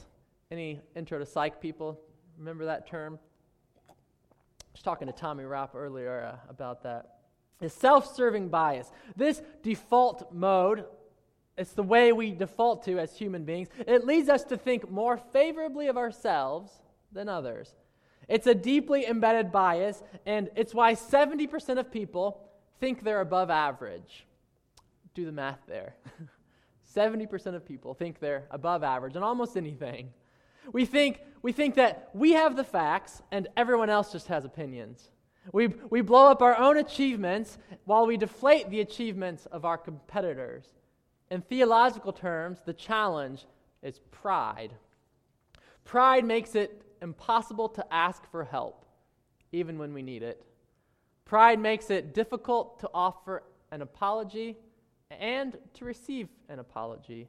Any 0.50 0.82
intro 0.96 1.20
to 1.20 1.28
psych 1.28 1.62
people 1.62 2.02
remember 2.40 2.66
that 2.66 2.88
term? 2.88 3.20
I 3.88 3.94
was 4.74 4.82
talking 4.82 5.06
to 5.06 5.13
Tommy 5.13 5.44
Rapp 5.44 5.75
earlier 5.75 6.34
uh, 6.34 6.50
about 6.50 6.82
that. 6.86 7.18
The 7.60 7.70
self 7.70 8.16
serving 8.16 8.50
bias. 8.50 8.90
This 9.16 9.44
default 9.62 10.34
mode, 10.34 10.86
it's 11.56 11.74
the 11.74 11.84
way 11.84 12.12
we 12.12 12.32
default 12.32 12.84
to 12.86 12.98
as 12.98 13.16
human 13.16 13.46
beings, 13.46 13.68
it 13.86 14.04
leads 14.04 14.28
us 14.28 14.44
to 14.46 14.58
think 14.58 14.90
more 14.90 15.18
favorably 15.18 15.86
of 15.86 15.98
ourselves 15.98 16.72
than 17.12 17.30
others. 17.30 17.75
It's 18.28 18.48
a 18.48 18.56
deeply 18.56 19.06
embedded 19.06 19.52
bias, 19.52 20.02
and 20.25 20.50
it's 20.56 20.74
why 20.74 20.96
70% 20.96 21.78
of 21.78 21.92
people 21.92 22.50
think 22.80 23.04
they're 23.04 23.22
above 23.22 23.52
average 23.52 24.25
do 25.13 25.25
the 25.25 25.32
math 25.32 25.60
there 25.67 25.96
70% 26.96 27.55
of 27.55 27.65
people 27.65 27.93
think 27.93 28.20
they're 28.20 28.46
above 28.51 28.84
average 28.84 29.15
on 29.15 29.24
almost 29.24 29.58
anything. 29.58 30.10
We 30.72 30.86
think, 30.86 31.22
we 31.41 31.51
think 31.51 31.75
that 31.75 32.10
we 32.13 32.34
have 32.34 32.55
the 32.55 32.63
facts 32.63 33.22
and 33.32 33.48
everyone 33.58 33.89
else 33.89 34.12
just 34.12 34.27
has 34.27 34.46
opinions. 34.46 35.10
We, 35.51 35.67
we 35.89 36.01
blow 36.01 36.27
up 36.27 36.41
our 36.41 36.58
own 36.58 36.77
achievements 36.77 37.58
while 37.86 38.05
we 38.05 38.15
deflate 38.15 38.70
the 38.70 38.79
achievements 38.79 39.46
of 39.48 39.65
our 39.65 39.77
competitors. 39.77 40.65
In 41.32 41.41
theological 41.41 42.13
terms, 42.13 42.60
the 42.65 42.74
challenge 42.74 43.46
is 43.82 44.00
pride. 44.12 44.74
Pride 45.84 46.24
makes 46.24 46.55
it 46.55 46.82
impossible 47.01 47.67
to 47.70 47.93
ask 47.93 48.29
for 48.32 48.46
help, 48.46 48.86
even 49.51 49.77
when 49.77 49.93
we 49.93 50.01
need 50.01 50.24
it. 50.24 50.41
Pride 51.25 51.60
makes 51.60 51.89
it 51.89 52.13
difficult 52.13 52.79
to 52.79 52.89
offer 52.93 53.43
an 53.72 53.82
apology 53.82 54.55
and 55.12 55.58
to 55.76 55.86
receive 55.86 56.28
an 56.50 56.60
apology. 56.60 57.28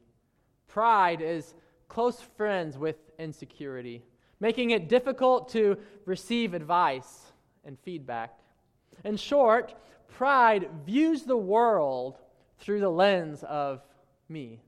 Pride 0.69 1.21
is 1.21 1.54
close 1.88 2.21
friends 2.37 2.76
with 2.78 2.97
insecurity, 3.19 4.02
making 4.40 4.71
it 4.71 4.88
difficult 4.88 5.49
to 5.50 5.76
receive 6.07 6.54
advice 6.54 7.33
and 7.64 7.78
feedback. 7.81 8.38
In 9.04 9.16
short, 9.16 9.75
pride 10.09 10.69
views 10.85 11.23
the 11.23 11.37
world 11.37 12.19
through 12.59 12.81
the 12.81 12.88
lens 12.88 13.43
of 13.45 13.83
me. 14.28 14.61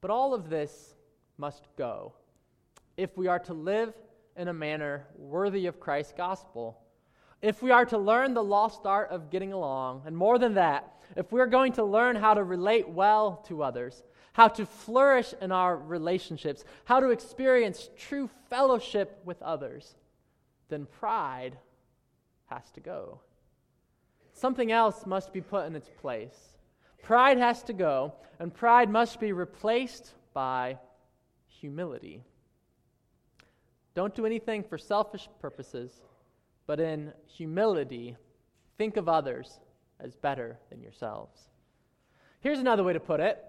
But 0.00 0.10
all 0.10 0.34
of 0.34 0.48
this 0.48 0.94
must 1.38 1.68
go 1.76 2.12
if 2.96 3.16
we 3.16 3.26
are 3.26 3.38
to 3.40 3.52
live 3.52 3.92
in 4.36 4.48
a 4.48 4.52
manner 4.52 5.06
worthy 5.16 5.66
of 5.66 5.80
Christ's 5.80 6.14
gospel. 6.16 6.78
If 7.42 7.62
we 7.62 7.70
are 7.70 7.84
to 7.86 7.98
learn 7.98 8.34
the 8.34 8.42
lost 8.42 8.86
art 8.86 9.10
of 9.10 9.30
getting 9.30 9.52
along, 9.52 10.02
and 10.06 10.16
more 10.16 10.38
than 10.38 10.54
that, 10.54 10.94
if 11.16 11.30
we're 11.30 11.46
going 11.46 11.72
to 11.74 11.84
learn 11.84 12.16
how 12.16 12.34
to 12.34 12.42
relate 12.42 12.88
well 12.88 13.44
to 13.48 13.62
others, 13.62 14.02
how 14.32 14.48
to 14.48 14.66
flourish 14.66 15.34
in 15.40 15.52
our 15.52 15.76
relationships, 15.76 16.64
how 16.84 17.00
to 17.00 17.10
experience 17.10 17.88
true 17.96 18.28
fellowship 18.48 19.20
with 19.24 19.40
others, 19.42 19.96
then 20.68 20.86
pride 20.86 21.56
has 22.46 22.70
to 22.72 22.80
go. 22.80 23.20
Something 24.32 24.72
else 24.72 25.06
must 25.06 25.32
be 25.32 25.40
put 25.40 25.66
in 25.66 25.74
its 25.74 25.88
place. 25.88 26.36
Pride 27.02 27.38
has 27.38 27.62
to 27.64 27.72
go, 27.72 28.14
and 28.38 28.52
pride 28.52 28.90
must 28.90 29.20
be 29.20 29.32
replaced 29.32 30.12
by 30.34 30.78
humility. 31.46 32.22
Don't 33.94 34.14
do 34.14 34.26
anything 34.26 34.62
for 34.62 34.76
selfish 34.76 35.28
purposes, 35.40 36.02
but 36.66 36.80
in 36.80 37.12
humility, 37.26 38.16
think 38.78 38.96
of 38.96 39.08
others 39.08 39.60
as 40.00 40.16
better 40.16 40.58
than 40.70 40.82
yourselves. 40.82 41.40
Here's 42.40 42.58
another 42.58 42.84
way 42.84 42.92
to 42.92 43.00
put 43.00 43.20
it 43.20 43.42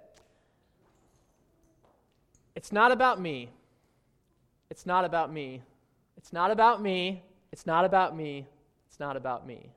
it's 2.56 2.72
not 2.72 2.92
about 2.92 3.22
me. 3.22 3.52
It's 4.70 4.86
not 4.86 5.06
about 5.06 5.32
me. 5.32 5.62
It's 6.18 6.34
not 6.34 6.50
about 6.50 6.82
me. 6.82 7.24
It's 7.52 7.68
not 7.68 7.86
about 7.86 8.16
me. 8.16 8.48
It's 8.88 9.00
not 9.00 9.16
about 9.16 9.46
me. 9.46 9.72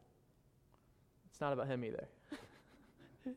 It's 1.31 1.41
not 1.41 1.53
about 1.53 1.67
him 1.69 1.85
either. 1.85 2.09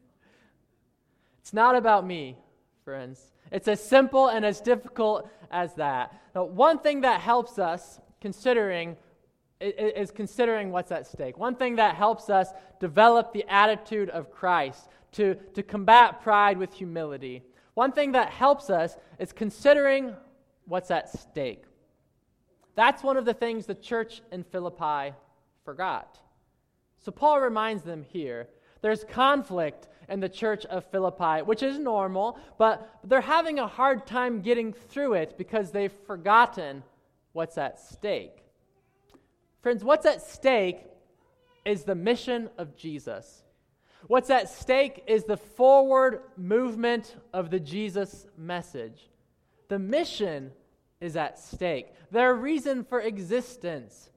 it's 1.41 1.53
not 1.53 1.75
about 1.75 2.05
me, 2.05 2.38
friends. 2.83 3.31
It's 3.51 3.67
as 3.67 3.83
simple 3.83 4.29
and 4.29 4.45
as 4.45 4.62
difficult 4.62 5.29
as 5.51 5.74
that. 5.75 6.13
Now, 6.33 6.45
one 6.45 6.79
thing 6.79 7.01
that 7.01 7.22
helps 7.22 7.60
us 7.60 8.00
considering 8.22 8.95
is 9.60 10.12
considering 10.12 10.72
what's 10.72 10.91
at 10.91 11.07
stake. 11.07 11.38
One 11.38 11.55
thing 11.55 11.77
that 11.77 11.95
helps 11.95 12.29
us 12.29 12.50
develop 12.79 13.33
the 13.33 13.45
attitude 13.48 14.10
of 14.10 14.31
Christ 14.31 14.89
to, 15.13 15.36
to 15.53 15.63
combat 15.63 16.22
pride 16.22 16.57
with 16.57 16.74
humility. 16.74 17.43
One 17.74 17.91
thing 17.91 18.12
that 18.12 18.29
helps 18.29 18.69
us 18.69 18.98
is 19.19 19.31
considering 19.31 20.15
what's 20.65 20.91
at 20.91 21.10
stake. 21.10 21.63
That's 22.75 23.03
one 23.03 23.17
of 23.17 23.25
the 23.25 23.33
things 23.33 23.65
the 23.65 23.75
church 23.75 24.22
in 24.31 24.43
Philippi 24.43 25.15
forgot. 25.63 26.19
So 27.00 27.12
Paul 27.12 27.39
reminds 27.41 27.83
them 27.83 28.03
here 28.03 28.48
there's 28.81 29.03
conflict 29.05 29.87
in 30.09 30.20
the 30.20 30.29
church 30.29 30.66
of 30.66 30.85
Philippi, 30.85 31.42
which 31.44 31.63
is 31.63 31.79
normal, 31.79 32.37
but 32.57 33.00
they're 33.03 33.22
having 33.22 33.59
a 33.59 33.68
hard 33.68 34.05
time 34.05 34.42
getting 34.42 34.74
through 34.74 35.13
it 35.13 35.37
because 35.37 35.72
they've 35.72 35.94
forgotten 36.05 36.83
what's 37.31 37.57
at 37.57 37.79
stake. 37.79 38.43
Friends, 39.64 39.82
what's 39.82 40.06
at 40.06 40.22
stake 40.22 40.84
is 41.64 41.86
the 41.86 41.96
mission 41.96 42.50
of 42.58 42.76
Jesus. 42.76 43.44
What's 44.08 44.30
at 44.30 44.50
stake 44.50 45.06
is 45.08 45.24
the 45.24 45.38
forward 45.38 46.20
movement 46.36 47.16
of 47.32 47.50
the 47.50 47.62
Jesus 47.62 48.28
message. 48.38 49.10
The 49.70 49.80
mission 49.80 50.52
is 51.00 51.16
at 51.16 51.40
stake, 51.40 51.94
their 52.12 52.36
reason 52.36 52.84
for 52.84 53.00
existence. 53.00 54.10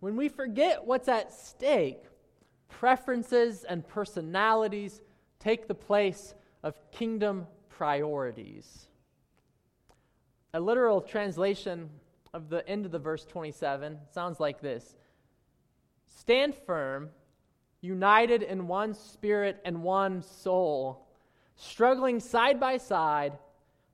When 0.00 0.16
we 0.16 0.30
forget 0.30 0.86
what's 0.86 1.08
at 1.08 1.34
stake, 1.34 2.04
preferences 2.70 3.64
and 3.64 3.86
personalities 3.86 5.02
take 5.38 5.68
the 5.68 5.74
place 5.74 6.34
of 6.62 6.80
kingdom 6.92 7.46
priorities. 7.68 8.88
A 10.54 10.60
literal 10.60 11.02
translation 11.02 11.90
of 12.32 12.48
the 12.48 12.66
end 12.68 12.86
of 12.86 12.92
the 12.92 12.98
verse 12.98 13.24
27 13.24 13.98
sounds 14.12 14.40
like 14.40 14.60
this 14.60 14.96
Stand 16.06 16.54
firm, 16.54 17.10
united 17.80 18.42
in 18.42 18.66
one 18.66 18.94
spirit 18.94 19.60
and 19.64 19.82
one 19.82 20.22
soul, 20.22 21.06
struggling 21.56 22.20
side 22.20 22.58
by 22.58 22.76
side 22.76 23.38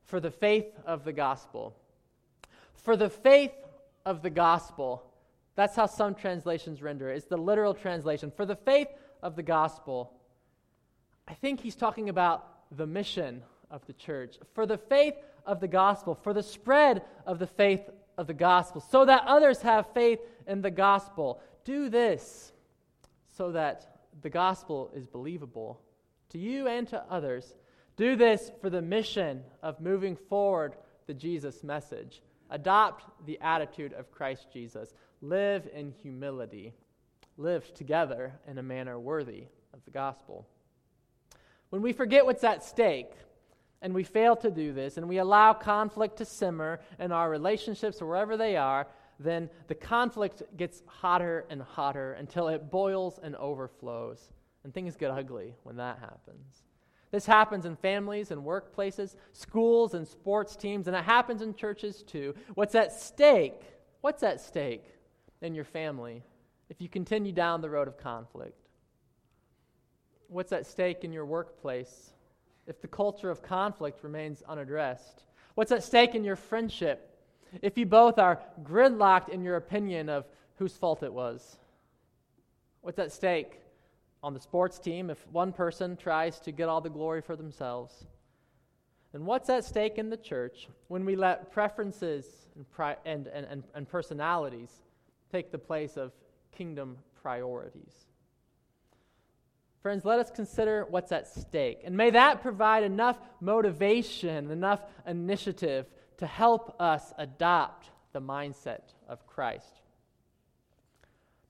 for 0.05 0.21
the 0.21 0.31
faith 0.31 0.73
of 0.87 1.05
the 1.05 1.13
gospel. 1.13 1.75
For 2.75 2.97
the 2.97 3.11
faith 3.11 3.53
of 4.05 4.23
the 4.23 4.31
gospel. 4.31 5.03
That's 5.57 5.77
how 5.77 5.87
some 5.87 6.15
translations 6.15 6.83
render 6.83 7.11
it. 7.11 7.17
It's 7.17 7.27
the 7.27 7.37
literal 7.37 7.75
translation. 7.75 8.31
For 8.31 8.45
the 8.45 8.57
faith 8.57 8.89
of 9.23 9.37
the 9.37 9.43
gospel. 9.43 10.13
I 11.27 11.35
think 11.35 11.61
he's 11.61 11.77
talking 11.77 12.09
about 12.09 12.47
the 12.77 12.87
mission 12.87 13.43
of 13.71 13.87
the 13.87 13.93
church. 13.93 14.37
For 14.53 14.67
the 14.67 14.79
faith 14.79 15.15
of 15.47 15.61
the 15.61 15.69
gospel, 15.69 16.15
for 16.15 16.33
the 16.33 16.43
spread 16.43 17.03
of 17.27 17.39
the 17.39 17.47
faith 17.47 17.89
of 18.17 18.27
the 18.27 18.35
gospel, 18.35 18.81
so 18.81 19.05
that 19.05 19.25
others 19.27 19.63
have 19.63 19.93
faith 19.95 20.21
in 20.47 20.63
the 20.63 20.71
gospel. 20.71 21.41
Do 21.65 21.89
this 21.89 22.53
so 23.37 23.53
that 23.53 23.99
the 24.23 24.31
gospel 24.31 24.91
is 24.95 25.07
believable 25.07 25.81
to 26.31 26.39
you 26.39 26.67
and 26.69 26.87
to 26.89 27.03
others. 27.11 27.55
Do 27.97 28.17
this 28.17 28.51
for 28.61 28.71
the 28.71 28.83
mission 28.83 29.43
of 29.63 29.81
moving 29.81 30.17
forward 30.17 30.75
the 31.07 31.15
Jesus 31.15 31.63
message. 31.63 32.23
Adopt 32.51 33.05
the 33.27 33.39
attitude 33.41 33.93
of 33.93 34.11
Christ 34.11 34.47
Jesus. 34.53 34.95
Live 35.21 35.69
in 35.75 35.91
humility. 35.91 36.75
Live 37.37 37.73
together 37.75 38.33
in 38.47 38.59
a 38.59 38.63
manner 38.63 38.99
worthy 38.99 39.45
of 39.73 39.85
the 39.85 39.91
gospel. 39.91 40.47
When 41.71 41.83
we 41.83 41.93
forget 41.93 42.25
what's 42.25 42.45
at 42.45 42.63
stake, 42.63 43.13
and 43.85 43.95
we 43.95 44.03
fail 44.03 44.35
to 44.35 44.51
do 44.51 44.73
this, 44.73 44.97
and 44.97 45.07
we 45.07 45.19
allow 45.19 45.53
conflict 45.53 46.17
to 46.17 46.25
simmer 46.25 46.81
in 46.99 47.13
our 47.13 47.29
relationships 47.29 48.01
wherever 48.01 48.35
they 48.35 48.57
are, 48.57 48.87
then 49.21 49.51
the 49.69 49.75
conflict 49.75 50.43
gets 50.57 50.83
hotter 50.87 51.45
and 51.51 51.61
hotter 51.61 52.15
until 52.15 52.49
it 52.49 52.71
boils 52.71 53.21
and 53.23 53.37
overflows. 53.37 54.33
And 54.65 54.73
things 54.73 54.97
get 54.97 55.11
ugly 55.11 55.55
when 55.65 55.77
that 55.77 55.99
happens. 55.99 56.63
This 57.11 57.27
happens 57.27 57.67
in 57.67 57.77
families 57.77 58.31
and 58.31 58.43
workplaces, 58.43 59.17
schools 59.35 59.93
and 59.93 60.09
sports 60.09 60.57
teams, 60.57 60.89
and 60.89 60.97
it 60.97 61.05
happens 61.05 61.43
in 61.43 61.55
churches 61.55 62.03
too. 62.03 62.35
What's 62.55 62.75
at 62.75 62.91
stake? 62.91 63.61
What's 64.01 64.23
at 64.23 64.41
stake 64.41 64.87
in 65.43 65.55
your 65.55 65.65
family 65.65 66.23
if 66.71 66.81
you 66.81 66.89
continue 66.89 67.33
down 67.33 67.61
the 67.61 67.69
road 67.69 67.87
of 67.87 67.99
conflict? 67.99 68.67
What's 70.29 70.53
at 70.53 70.67
stake 70.67 71.05
in 71.05 71.13
your 71.13 71.27
workplace 71.27 72.14
if 72.67 72.81
the 72.81 72.89
culture 72.89 73.31
of 73.31 73.43
conflict 73.43 74.03
remains 74.03 74.43
unaddressed? 74.49 75.25
What's 75.55 75.73
at 75.73 75.85
stake 75.85 76.15
in 76.15 76.25
your 76.25 76.37
friendship 76.37 77.11
if 77.63 77.79
you 77.79 77.87
both 77.87 78.19
are 78.19 78.41
gridlocked 78.63 79.29
in 79.29 79.43
your 79.43 79.57
opinion 79.57 80.09
of 80.09 80.27
whose 80.57 80.77
fault 80.77 81.03
it 81.03 81.13
was? 81.13 81.57
What's 82.81 82.99
at 82.99 83.13
stake 83.13 83.61
on 84.23 84.35
the 84.35 84.41
sports 84.41 84.79
team 84.79 85.11
if 85.11 85.27
one 85.29 85.53
person 85.53 85.97
tries 85.97 86.41
to 86.41 86.53
get 86.53 86.69
all 86.69 86.81
the 86.81 86.91
glory 86.91 87.21
for 87.21 87.37
themselves? 87.37 88.07
And 89.13 89.27
what's 89.27 89.49
at 89.49 89.65
stake 89.65 89.97
in 89.97 90.11
the 90.11 90.17
church 90.17 90.69
when 90.89 91.05
we 91.05 91.15
let 91.15 91.53
preferences 91.53 92.27
and, 92.57 92.69
pri- 92.73 92.97
and, 93.05 93.29
and, 93.29 93.47
and, 93.47 93.63
and 93.75 93.89
personalities 93.89 94.71
take 95.31 95.53
the 95.53 95.59
place 95.59 95.97
of 95.97 96.13
kingdom 96.51 96.99
priorities? 97.23 98.07
Friends, 99.85 100.07
let 100.07 100.19
us 100.19 100.31
consider 100.31 100.87
what's 100.89 101.13
at 101.13 101.29
stake. 101.29 101.83
And 101.85 101.95
may 101.95 102.09
that 102.09 102.41
provide 102.41 102.85
enough 102.85 103.19
motivation, 103.43 104.51
enough 104.51 104.81
initiative 105.07 105.85
to 106.17 106.27
help 106.27 106.75
us 106.81 107.13
adopt 107.19 107.91
the 108.15 108.21
mindset 108.23 108.81
of 109.07 109.27
Christ. 109.27 109.83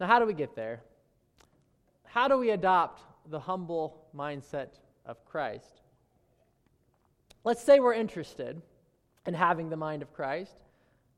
Now, 0.01 0.09
how 0.09 0.19
do 0.19 0.27
we 0.27 0.35
get 0.35 0.57
there? 0.57 0.81
How 2.07 2.27
do 2.27 2.37
we 2.37 2.51
adopt 2.51 3.03
the 3.31 3.39
humble 3.39 4.05
mindset 4.13 4.81
of 5.07 5.25
Christ? 5.25 5.83
let's 7.45 7.63
say 7.63 7.79
we're 7.79 7.95
interested 7.95 8.61
in 9.27 9.35
having 9.35 9.69
the 9.69 9.77
mind 9.77 10.03
of 10.03 10.13
Christ. 10.13 10.64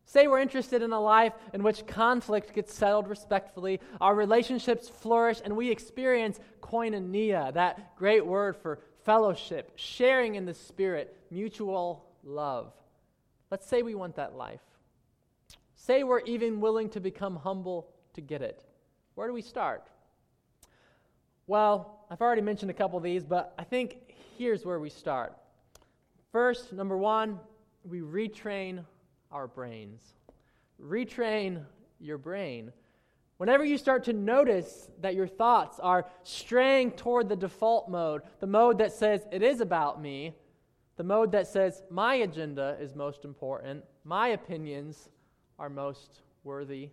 Say 0.08 0.28
we're 0.28 0.38
interested 0.38 0.82
in 0.82 0.92
a 0.92 1.00
life 1.00 1.32
in 1.52 1.64
which 1.64 1.84
conflict 1.84 2.54
gets 2.54 2.72
settled 2.72 3.08
respectfully, 3.08 3.80
our 4.00 4.14
relationships 4.14 4.88
flourish, 4.88 5.40
and 5.44 5.56
we 5.56 5.68
experience 5.68 6.38
koinonia, 6.62 7.52
that 7.54 7.96
great 7.96 8.24
word 8.24 8.56
for 8.56 8.78
fellowship, 9.04 9.72
sharing 9.74 10.36
in 10.36 10.46
the 10.46 10.54
Spirit, 10.54 11.16
mutual 11.30 12.06
love. 12.22 12.72
Let's 13.50 13.66
say 13.66 13.82
we 13.82 13.96
want 13.96 14.14
that 14.14 14.36
life. 14.36 14.60
Say 15.74 16.04
we're 16.04 16.20
even 16.20 16.60
willing 16.60 16.88
to 16.90 17.00
become 17.00 17.34
humble 17.34 17.88
to 18.14 18.20
get 18.20 18.42
it. 18.42 18.64
Where 19.16 19.26
do 19.26 19.34
we 19.34 19.42
start? 19.42 19.88
Well, 21.48 22.04
I've 22.10 22.20
already 22.20 22.42
mentioned 22.42 22.70
a 22.70 22.74
couple 22.74 22.96
of 22.96 23.02
these, 23.02 23.24
but 23.24 23.54
I 23.58 23.64
think 23.64 24.14
here's 24.38 24.64
where 24.64 24.78
we 24.78 24.90
start. 24.90 25.36
First, 26.30 26.72
number 26.72 26.96
one, 26.96 27.40
we 27.84 28.00
retrain 28.00 28.84
our 29.30 29.46
brains. 29.46 30.14
Retrain 30.82 31.64
your 32.00 32.18
brain. 32.18 32.72
Whenever 33.38 33.64
you 33.64 33.76
start 33.76 34.04
to 34.04 34.12
notice 34.12 34.90
that 35.00 35.14
your 35.14 35.26
thoughts 35.26 35.78
are 35.80 36.06
straying 36.22 36.92
toward 36.92 37.28
the 37.28 37.36
default 37.36 37.88
mode, 37.90 38.22
the 38.40 38.46
mode 38.46 38.78
that 38.78 38.92
says 38.92 39.26
it 39.30 39.42
is 39.42 39.60
about 39.60 40.00
me, 40.00 40.34
the 40.96 41.04
mode 41.04 41.32
that 41.32 41.46
says 41.46 41.82
my 41.90 42.16
agenda 42.16 42.76
is 42.80 42.94
most 42.94 43.24
important, 43.24 43.84
my 44.04 44.28
opinions 44.28 45.10
are 45.58 45.68
most 45.68 46.20
worthy 46.44 46.88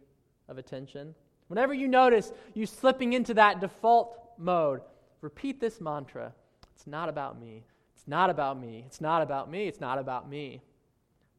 of 0.49 0.57
attention. 0.57 1.15
Whenever 1.47 1.73
you 1.73 1.87
notice 1.87 2.33
you 2.53 2.65
slipping 2.65 3.13
into 3.13 3.33
that 3.35 3.61
default 3.61 4.17
mode, 4.37 4.81
repeat 5.21 5.61
this 5.61 5.79
mantra 5.79 6.33
It's 6.75 6.87
not 6.87 7.07
about 7.07 7.39
me. 7.39 7.63
It's 7.95 8.07
not 8.07 8.29
about 8.29 8.59
me. 8.59 8.83
It's 8.85 8.99
not 8.99 9.21
about 9.21 9.49
me. 9.49 9.67
It's 9.67 9.79
not 9.79 9.97
about 9.97 10.29
me. 10.29 10.61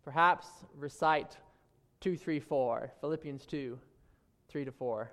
Perhaps 0.04 0.46
recite 0.76 1.38
2, 2.00 2.16
3, 2.16 2.38
4, 2.40 2.92
Philippians 3.00 3.46
2, 3.46 3.78
3 4.48 4.64
to 4.64 4.72
4, 4.72 5.10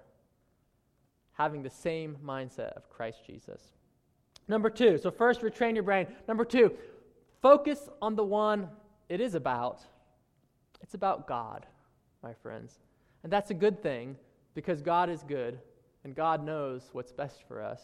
having 1.33 1.63
the 1.63 1.69
same 1.69 2.17
mindset 2.25 2.73
of 2.73 2.89
Christ 2.89 3.25
Jesus. 3.25 3.61
Number 4.47 4.69
two, 4.69 4.97
so 4.97 5.09
first, 5.11 5.41
retrain 5.41 5.75
your 5.75 5.83
brain. 5.83 6.07
Number 6.27 6.43
two, 6.43 6.73
focus 7.41 7.87
on 8.01 8.15
the 8.15 8.23
one 8.23 8.67
it 9.07 9.21
is 9.21 9.33
about. 9.33 9.81
It's 10.81 10.93
about 10.93 11.27
God, 11.27 11.65
my 12.21 12.33
friends. 12.33 12.79
And 13.23 13.31
that's 13.31 13.51
a 13.51 13.53
good 13.53 13.81
thing 13.81 14.17
because 14.53 14.81
God 14.81 15.09
is 15.09 15.23
good 15.23 15.59
and 16.03 16.15
God 16.15 16.43
knows 16.43 16.89
what's 16.91 17.11
best 17.11 17.43
for 17.47 17.61
us. 17.61 17.81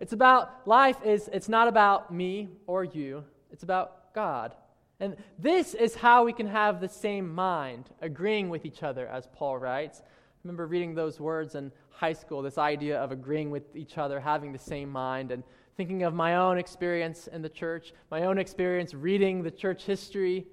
It's 0.00 0.12
about 0.12 0.66
life 0.66 0.96
is 1.04 1.28
it's 1.32 1.48
not 1.48 1.68
about 1.68 2.12
me 2.12 2.48
or 2.66 2.84
you. 2.84 3.24
It's 3.50 3.62
about 3.62 4.14
God. 4.14 4.54
And 5.00 5.16
this 5.38 5.74
is 5.74 5.94
how 5.94 6.24
we 6.24 6.32
can 6.32 6.48
have 6.48 6.80
the 6.80 6.88
same 6.88 7.32
mind, 7.32 7.88
agreeing 8.00 8.48
with 8.48 8.64
each 8.64 8.82
other, 8.82 9.06
as 9.06 9.28
Paul 9.32 9.58
writes. 9.58 10.00
I 10.00 10.04
remember 10.42 10.66
reading 10.66 10.94
those 10.94 11.20
words 11.20 11.54
in 11.54 11.70
high 11.90 12.12
school, 12.12 12.42
this 12.42 12.58
idea 12.58 12.98
of 12.98 13.12
agreeing 13.12 13.50
with 13.50 13.76
each 13.76 13.98
other, 13.98 14.18
having 14.18 14.52
the 14.52 14.58
same 14.58 14.90
mind, 14.90 15.30
and 15.30 15.44
thinking 15.76 16.02
of 16.02 16.14
my 16.14 16.36
own 16.36 16.58
experience 16.58 17.28
in 17.28 17.42
the 17.42 17.48
church, 17.48 17.92
my 18.10 18.24
own 18.24 18.38
experience 18.38 18.92
reading 18.94 19.42
the 19.42 19.50
church 19.50 19.84
history. 19.84 20.46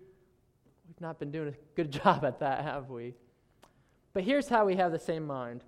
We've 0.87 1.01
not 1.01 1.17
been 1.19 1.31
doing 1.31 1.49
a 1.49 1.75
good 1.75 1.91
job 2.03 2.23
at 2.23 2.39
that, 2.39 2.63
have 2.63 2.89
we? 2.89 3.15
But 4.13 4.23
here's 4.23 4.47
how 4.47 4.65
we 4.65 4.75
have 4.75 4.91
the 4.91 4.99
same 4.99 5.25
mind. 5.25 5.63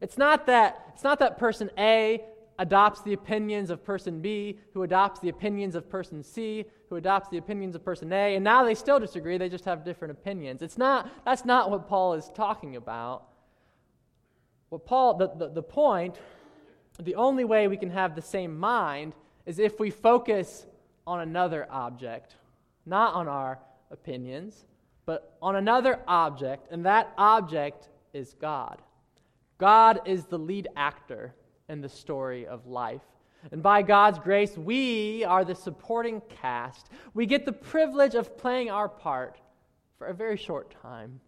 It's 0.00 0.16
not 0.16 0.46
that, 0.46 0.86
it's 0.94 1.04
not 1.04 1.18
that 1.18 1.38
person 1.38 1.70
A 1.78 2.22
adopts 2.58 3.02
the 3.02 3.12
opinions 3.12 3.70
of 3.70 3.84
person 3.84 4.20
B, 4.20 4.58
who 4.72 4.82
adopts 4.82 5.20
the 5.20 5.28
opinions 5.28 5.74
of 5.74 5.88
person 5.88 6.22
C, 6.22 6.64
who 6.92 6.96
adopts 6.96 7.30
the 7.30 7.38
opinions 7.38 7.74
of 7.74 7.82
person 7.82 8.12
A, 8.12 8.34
and 8.34 8.44
now 8.44 8.64
they 8.64 8.74
still 8.74 9.00
disagree, 9.00 9.38
they 9.38 9.48
just 9.48 9.64
have 9.64 9.82
different 9.82 10.12
opinions. 10.12 10.60
It's 10.60 10.76
not, 10.76 11.10
that's 11.24 11.46
not 11.46 11.70
what 11.70 11.88
Paul 11.88 12.12
is 12.12 12.30
talking 12.34 12.76
about. 12.76 13.24
What 14.68 14.84
Paul, 14.84 15.14
the, 15.14 15.30
the, 15.34 15.48
the 15.48 15.62
point, 15.62 16.16
the 17.00 17.14
only 17.14 17.46
way 17.46 17.66
we 17.66 17.78
can 17.78 17.88
have 17.88 18.14
the 18.14 18.20
same 18.20 18.58
mind 18.58 19.14
is 19.46 19.58
if 19.58 19.80
we 19.80 19.88
focus 19.88 20.66
on 21.06 21.20
another 21.20 21.66
object, 21.70 22.36
not 22.84 23.14
on 23.14 23.26
our 23.26 23.58
opinions, 23.90 24.66
but 25.06 25.38
on 25.40 25.56
another 25.56 25.98
object, 26.06 26.70
and 26.70 26.84
that 26.84 27.14
object 27.16 27.88
is 28.12 28.34
God. 28.34 28.82
God 29.56 30.00
is 30.04 30.26
the 30.26 30.38
lead 30.38 30.68
actor 30.76 31.32
in 31.70 31.80
the 31.80 31.88
story 31.88 32.46
of 32.46 32.66
life. 32.66 33.00
And 33.50 33.62
by 33.62 33.82
God's 33.82 34.18
grace, 34.18 34.56
we 34.56 35.24
are 35.24 35.44
the 35.44 35.54
supporting 35.54 36.22
cast. 36.28 36.88
We 37.14 37.26
get 37.26 37.44
the 37.44 37.52
privilege 37.52 38.14
of 38.14 38.36
playing 38.38 38.70
our 38.70 38.88
part 38.88 39.40
for 39.98 40.06
a 40.06 40.14
very 40.14 40.36
short 40.36 40.74
time. 40.80 41.20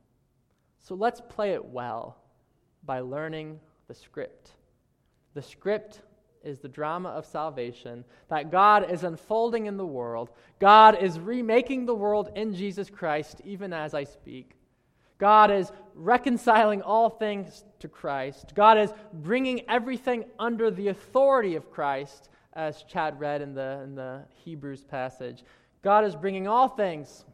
So 0.80 0.94
let's 0.94 1.20
play 1.20 1.54
it 1.54 1.64
well 1.64 2.18
by 2.84 3.00
learning 3.00 3.58
the 3.88 3.94
script. 3.94 4.50
The 5.34 5.42
script 5.42 6.02
is 6.44 6.60
the 6.60 6.68
drama 6.68 7.08
of 7.08 7.24
salvation 7.26 8.04
that 8.28 8.50
God 8.50 8.90
is 8.90 9.02
unfolding 9.02 9.66
in 9.66 9.76
the 9.76 9.86
world. 9.86 10.30
God 10.60 11.02
is 11.02 11.18
remaking 11.18 11.86
the 11.86 11.94
world 11.94 12.30
in 12.36 12.54
Jesus 12.54 12.90
Christ, 12.90 13.40
even 13.44 13.72
as 13.72 13.94
I 13.94 14.04
speak. 14.04 14.52
God 15.18 15.50
is 15.50 15.72
reconciling 15.94 16.82
all 16.82 17.08
things 17.08 17.64
to 17.80 17.88
Christ. 17.88 18.52
God 18.54 18.78
is 18.78 18.92
bringing 19.12 19.68
everything 19.68 20.24
under 20.38 20.70
the 20.70 20.88
authority 20.88 21.54
of 21.54 21.70
Christ, 21.70 22.28
as 22.52 22.82
Chad 22.84 23.18
read 23.18 23.42
in 23.42 23.54
the, 23.54 23.80
in 23.84 23.94
the 23.94 24.22
Hebrews 24.44 24.84
passage. 24.84 25.44
God 25.82 26.04
is 26.04 26.16
bringing 26.16 26.48
all 26.48 26.68
things 26.68 27.24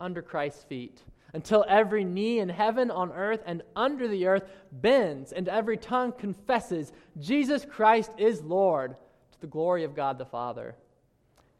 under 0.00 0.22
Christ's 0.22 0.64
feet 0.64 1.02
until 1.34 1.64
every 1.68 2.04
knee 2.04 2.38
in 2.38 2.48
heaven, 2.48 2.90
on 2.90 3.12
earth, 3.12 3.42
and 3.44 3.62
under 3.76 4.08
the 4.08 4.26
earth 4.26 4.44
bends, 4.72 5.32
and 5.32 5.48
every 5.48 5.76
tongue 5.76 6.12
confesses 6.12 6.92
Jesus 7.18 7.66
Christ 7.68 8.12
is 8.16 8.42
Lord 8.42 8.96
to 9.32 9.40
the 9.40 9.46
glory 9.46 9.84
of 9.84 9.94
God 9.94 10.18
the 10.18 10.24
Father. 10.24 10.74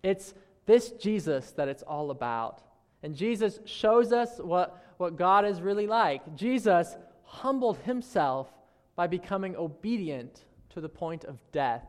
It's 0.03 0.33
this 0.67 0.91
Jesus 0.93 1.51
that 1.53 1.69
it's 1.69 1.83
all 1.83 2.11
about. 2.11 2.63
And 3.03 3.15
Jesus 3.15 3.61
shows 3.65 4.13
us 4.13 4.39
what 4.39 4.83
what 4.99 5.17
God 5.17 5.47
is 5.47 5.63
really 5.63 5.87
like. 5.87 6.37
Jesus 6.37 6.97
humbled 7.25 7.79
himself 7.79 8.53
by 8.97 9.07
becoming 9.07 9.57
obedient 9.57 10.45
to 10.71 10.81
the 10.81 10.89
point 10.89 11.25
of 11.25 11.39
death, 11.53 11.85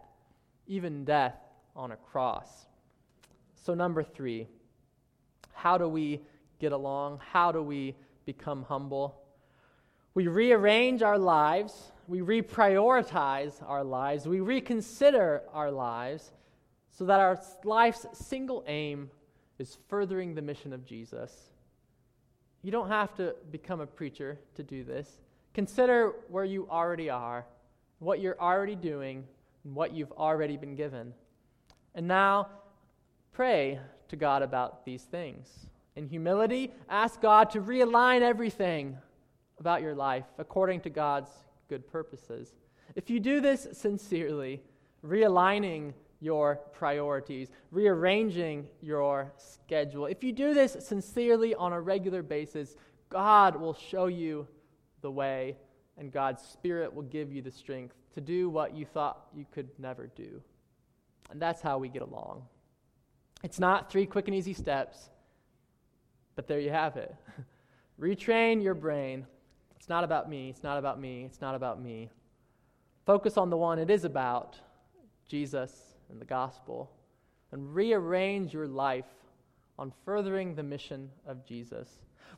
even 0.68 1.04
death 1.04 1.36
on 1.76 1.92
a 1.92 1.98
cross. 1.98 2.68
So, 3.56 3.74
number 3.74 4.04
three, 4.04 4.48
how 5.54 5.78
do 5.78 5.90
we 5.90 6.22
get 6.60 6.72
along? 6.72 7.20
How 7.32 7.52
do 7.52 7.62
we 7.62 7.96
become 8.26 8.64
humble? 8.64 9.22
We 10.14 10.28
rearrange 10.28 11.02
our 11.02 11.18
lives, 11.18 11.92
we 12.08 12.20
reprioritize 12.20 13.62
our 13.68 13.84
lives, 13.84 14.28
we 14.28 14.40
reconsider 14.40 15.44
our 15.54 15.72
lives 15.72 16.32
so 16.90 17.06
that 17.06 17.20
our 17.20 17.40
life's 17.64 18.06
single 18.14 18.64
aim 18.68 19.10
is 19.58 19.78
furthering 19.88 20.36
the 20.36 20.42
mission 20.42 20.74
of 20.74 20.86
Jesus. 20.86 21.52
You 22.62 22.72
don't 22.72 22.90
have 22.90 23.16
to 23.16 23.36
become 23.52 23.80
a 23.80 23.88
preacher 23.88 24.38
to 24.56 24.64
do 24.64 24.84
this. 24.84 25.20
Consider 25.54 26.14
where 26.28 26.46
you 26.46 26.68
already 26.70 27.10
are, 27.10 27.46
what 28.00 28.20
you're 28.20 28.40
already 28.40 28.76
doing, 28.76 29.26
and 29.64 29.76
what 29.76 29.94
you've 29.94 30.12
already 30.14 30.58
been 30.58 30.76
given. 30.76 31.14
And 31.96 32.08
now, 32.08 32.48
pray 33.32 33.80
to 34.10 34.16
God 34.16 34.42
about 34.42 34.86
these 34.86 35.04
things. 35.04 35.68
In 35.96 36.08
humility, 36.08 36.72
ask 36.90 37.22
God 37.22 37.50
to 37.52 37.62
realign 37.62 38.22
everything 38.22 38.98
about 39.60 39.82
your 39.82 39.96
life 39.96 40.26
according 40.38 40.82
to 40.82 40.90
God's 40.90 41.32
good 41.68 41.88
purposes. 41.92 42.52
If 42.96 43.10
you 43.10 43.20
do 43.20 43.42
this 43.42 43.68
sincerely, 43.74 44.62
realigning 45.06 45.94
your 46.20 46.58
priorities, 46.74 47.50
rearranging 47.72 48.68
your 48.82 49.32
schedule. 49.38 50.06
If 50.06 50.24
you 50.24 50.34
do 50.34 50.54
this 50.54 50.76
sincerely 50.80 51.56
on 51.56 51.74
a 51.74 51.80
regular 51.80 52.22
basis, 52.22 52.76
God 53.10 53.56
will 53.56 53.74
show 53.74 54.08
you 54.08 54.48
the 55.02 55.12
way, 55.12 55.56
and 55.98 56.12
God's 56.12 56.42
Spirit 56.44 56.94
will 56.94 57.04
give 57.04 57.32
you 57.32 57.42
the 57.42 57.52
strength 57.52 57.96
to 58.16 58.22
do 58.22 58.50
what 58.50 58.76
you 58.76 58.86
thought 58.86 59.28
you 59.34 59.46
could 59.52 59.70
never 59.80 60.08
do. 60.16 60.42
And 61.32 61.42
that's 61.42 61.62
how 61.62 61.78
we 61.78 61.88
get 61.88 62.02
along. 62.02 62.44
It's 63.44 63.60
not 63.60 63.90
three 63.90 64.06
quick 64.06 64.28
and 64.28 64.36
easy 64.36 64.54
steps, 64.54 65.10
but 66.36 66.48
there 66.48 66.60
you 66.60 66.72
have 66.72 66.98
it. 66.98 67.16
Retrain 68.00 68.62
your 68.62 68.74
brain. 68.74 69.26
It's 69.78 69.88
not 69.88 70.04
about 70.04 70.30
me. 70.30 70.50
It's 70.50 70.64
not 70.64 70.78
about 70.78 71.00
me. 71.00 71.24
It's 71.26 71.40
not 71.40 71.56
about 71.56 71.82
me. 71.82 72.10
Focus 73.06 73.38
on 73.38 73.50
the 73.50 73.58
one 73.58 73.80
it 73.80 73.90
is 73.90 74.04
about 74.04 74.58
Jesus 75.28 75.89
and 76.10 76.20
the 76.20 76.26
gospel 76.26 76.92
and 77.52 77.74
rearrange 77.74 78.54
your 78.54 78.68
life 78.68 79.06
on 79.78 79.94
furthering 80.06 80.56
the 80.56 80.64
mission 80.64 81.10
of 81.26 81.46
Jesus. 81.46 81.88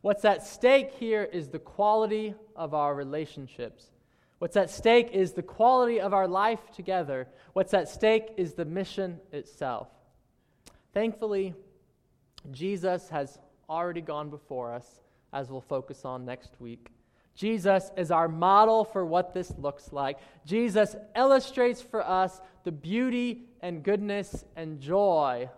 What's 0.02 0.26
at 0.26 0.46
stake 0.46 0.92
here 0.94 1.24
is 1.24 1.50
the 1.50 1.60
quality 1.60 2.34
of 2.56 2.74
our 2.74 2.96
relationships. 2.96 3.92
What's 4.40 4.58
at 4.58 4.70
stake 4.70 5.12
is 5.12 5.34
the 5.34 5.44
quality 5.44 6.00
of 6.00 6.14
our 6.14 6.28
life 6.28 6.72
together. 6.76 7.28
What's 7.54 7.74
at 7.74 7.90
stake 7.90 8.34
is 8.38 8.54
the 8.54 8.66
mission 8.66 9.20
itself. 9.32 9.88
Thankfully, 10.94 11.54
Jesus 12.50 13.10
has 13.10 13.38
already 13.70 14.02
gone 14.02 14.30
before 14.30 14.74
us, 14.74 15.00
as 15.32 15.52
we'll 15.52 15.62
focus 15.62 16.06
on 16.06 16.26
next 16.26 16.60
week. 16.60 16.90
Jesus 17.36 17.92
is 17.96 18.12
our 18.12 18.28
model 18.28 18.84
for 18.84 19.06
what 19.06 19.34
this 19.34 19.54
looks 19.58 19.94
like. 19.94 20.18
Jesus 20.46 20.96
illustrates 21.16 21.82
for 21.82 22.06
us 22.06 22.42
the 22.64 22.72
beauty 22.72 23.44
and 23.62 23.84
goodness 23.84 24.46
and 24.56 24.80
joy 24.80 25.50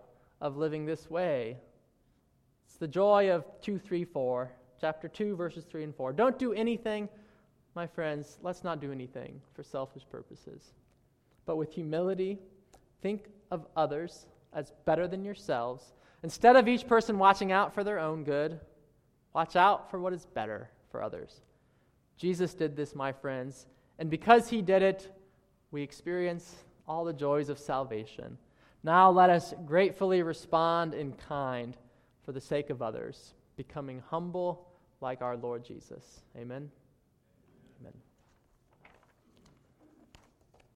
of 0.41 0.57
living 0.57 0.85
this 0.85 1.09
way. 1.09 1.57
It's 2.67 2.75
the 2.77 2.87
joy 2.87 3.31
of 3.31 3.45
2, 3.61 3.79
3, 3.79 4.03
4, 4.05 4.51
chapter 4.79 5.07
2, 5.07 5.35
verses 5.35 5.63
3 5.65 5.83
and 5.83 5.95
4. 5.95 6.13
Don't 6.13 6.37
do 6.37 6.53
anything, 6.53 7.07
my 7.75 7.87
friends, 7.87 8.37
let's 8.41 8.63
not 8.63 8.81
do 8.81 8.91
anything 8.91 9.41
for 9.53 9.63
selfish 9.63 10.03
purposes. 10.09 10.73
But 11.45 11.57
with 11.57 11.73
humility, 11.73 12.39
think 13.01 13.25
of 13.51 13.65
others 13.75 14.25
as 14.53 14.71
better 14.85 15.07
than 15.07 15.23
yourselves. 15.23 15.93
Instead 16.23 16.55
of 16.55 16.67
each 16.67 16.87
person 16.87 17.17
watching 17.17 17.51
out 17.51 17.73
for 17.73 17.83
their 17.83 17.99
own 17.99 18.23
good, 18.23 18.59
watch 19.33 19.55
out 19.55 19.89
for 19.89 19.99
what 19.99 20.13
is 20.13 20.25
better 20.25 20.69
for 20.89 21.03
others. 21.03 21.41
Jesus 22.17 22.53
did 22.53 22.75
this, 22.75 22.95
my 22.95 23.11
friends, 23.11 23.65
and 23.99 24.09
because 24.09 24.49
he 24.49 24.61
did 24.61 24.81
it, 24.81 25.11
we 25.71 25.81
experience 25.81 26.55
all 26.87 27.05
the 27.05 27.13
joys 27.13 27.49
of 27.49 27.59
salvation. 27.59 28.37
Now 28.83 29.09
let 29.11 29.29
us 29.29 29.53
gratefully 29.65 30.21
respond 30.21 30.93
in 30.93 31.13
kind 31.13 31.75
for 32.25 32.31
the 32.31 32.41
sake 32.41 32.69
of 32.69 32.81
others, 32.81 33.33
becoming 33.55 34.01
humble 34.09 34.67
like 35.01 35.21
our 35.21 35.37
Lord 35.37 35.63
Jesus. 35.63 36.21
Amen. 36.37 36.69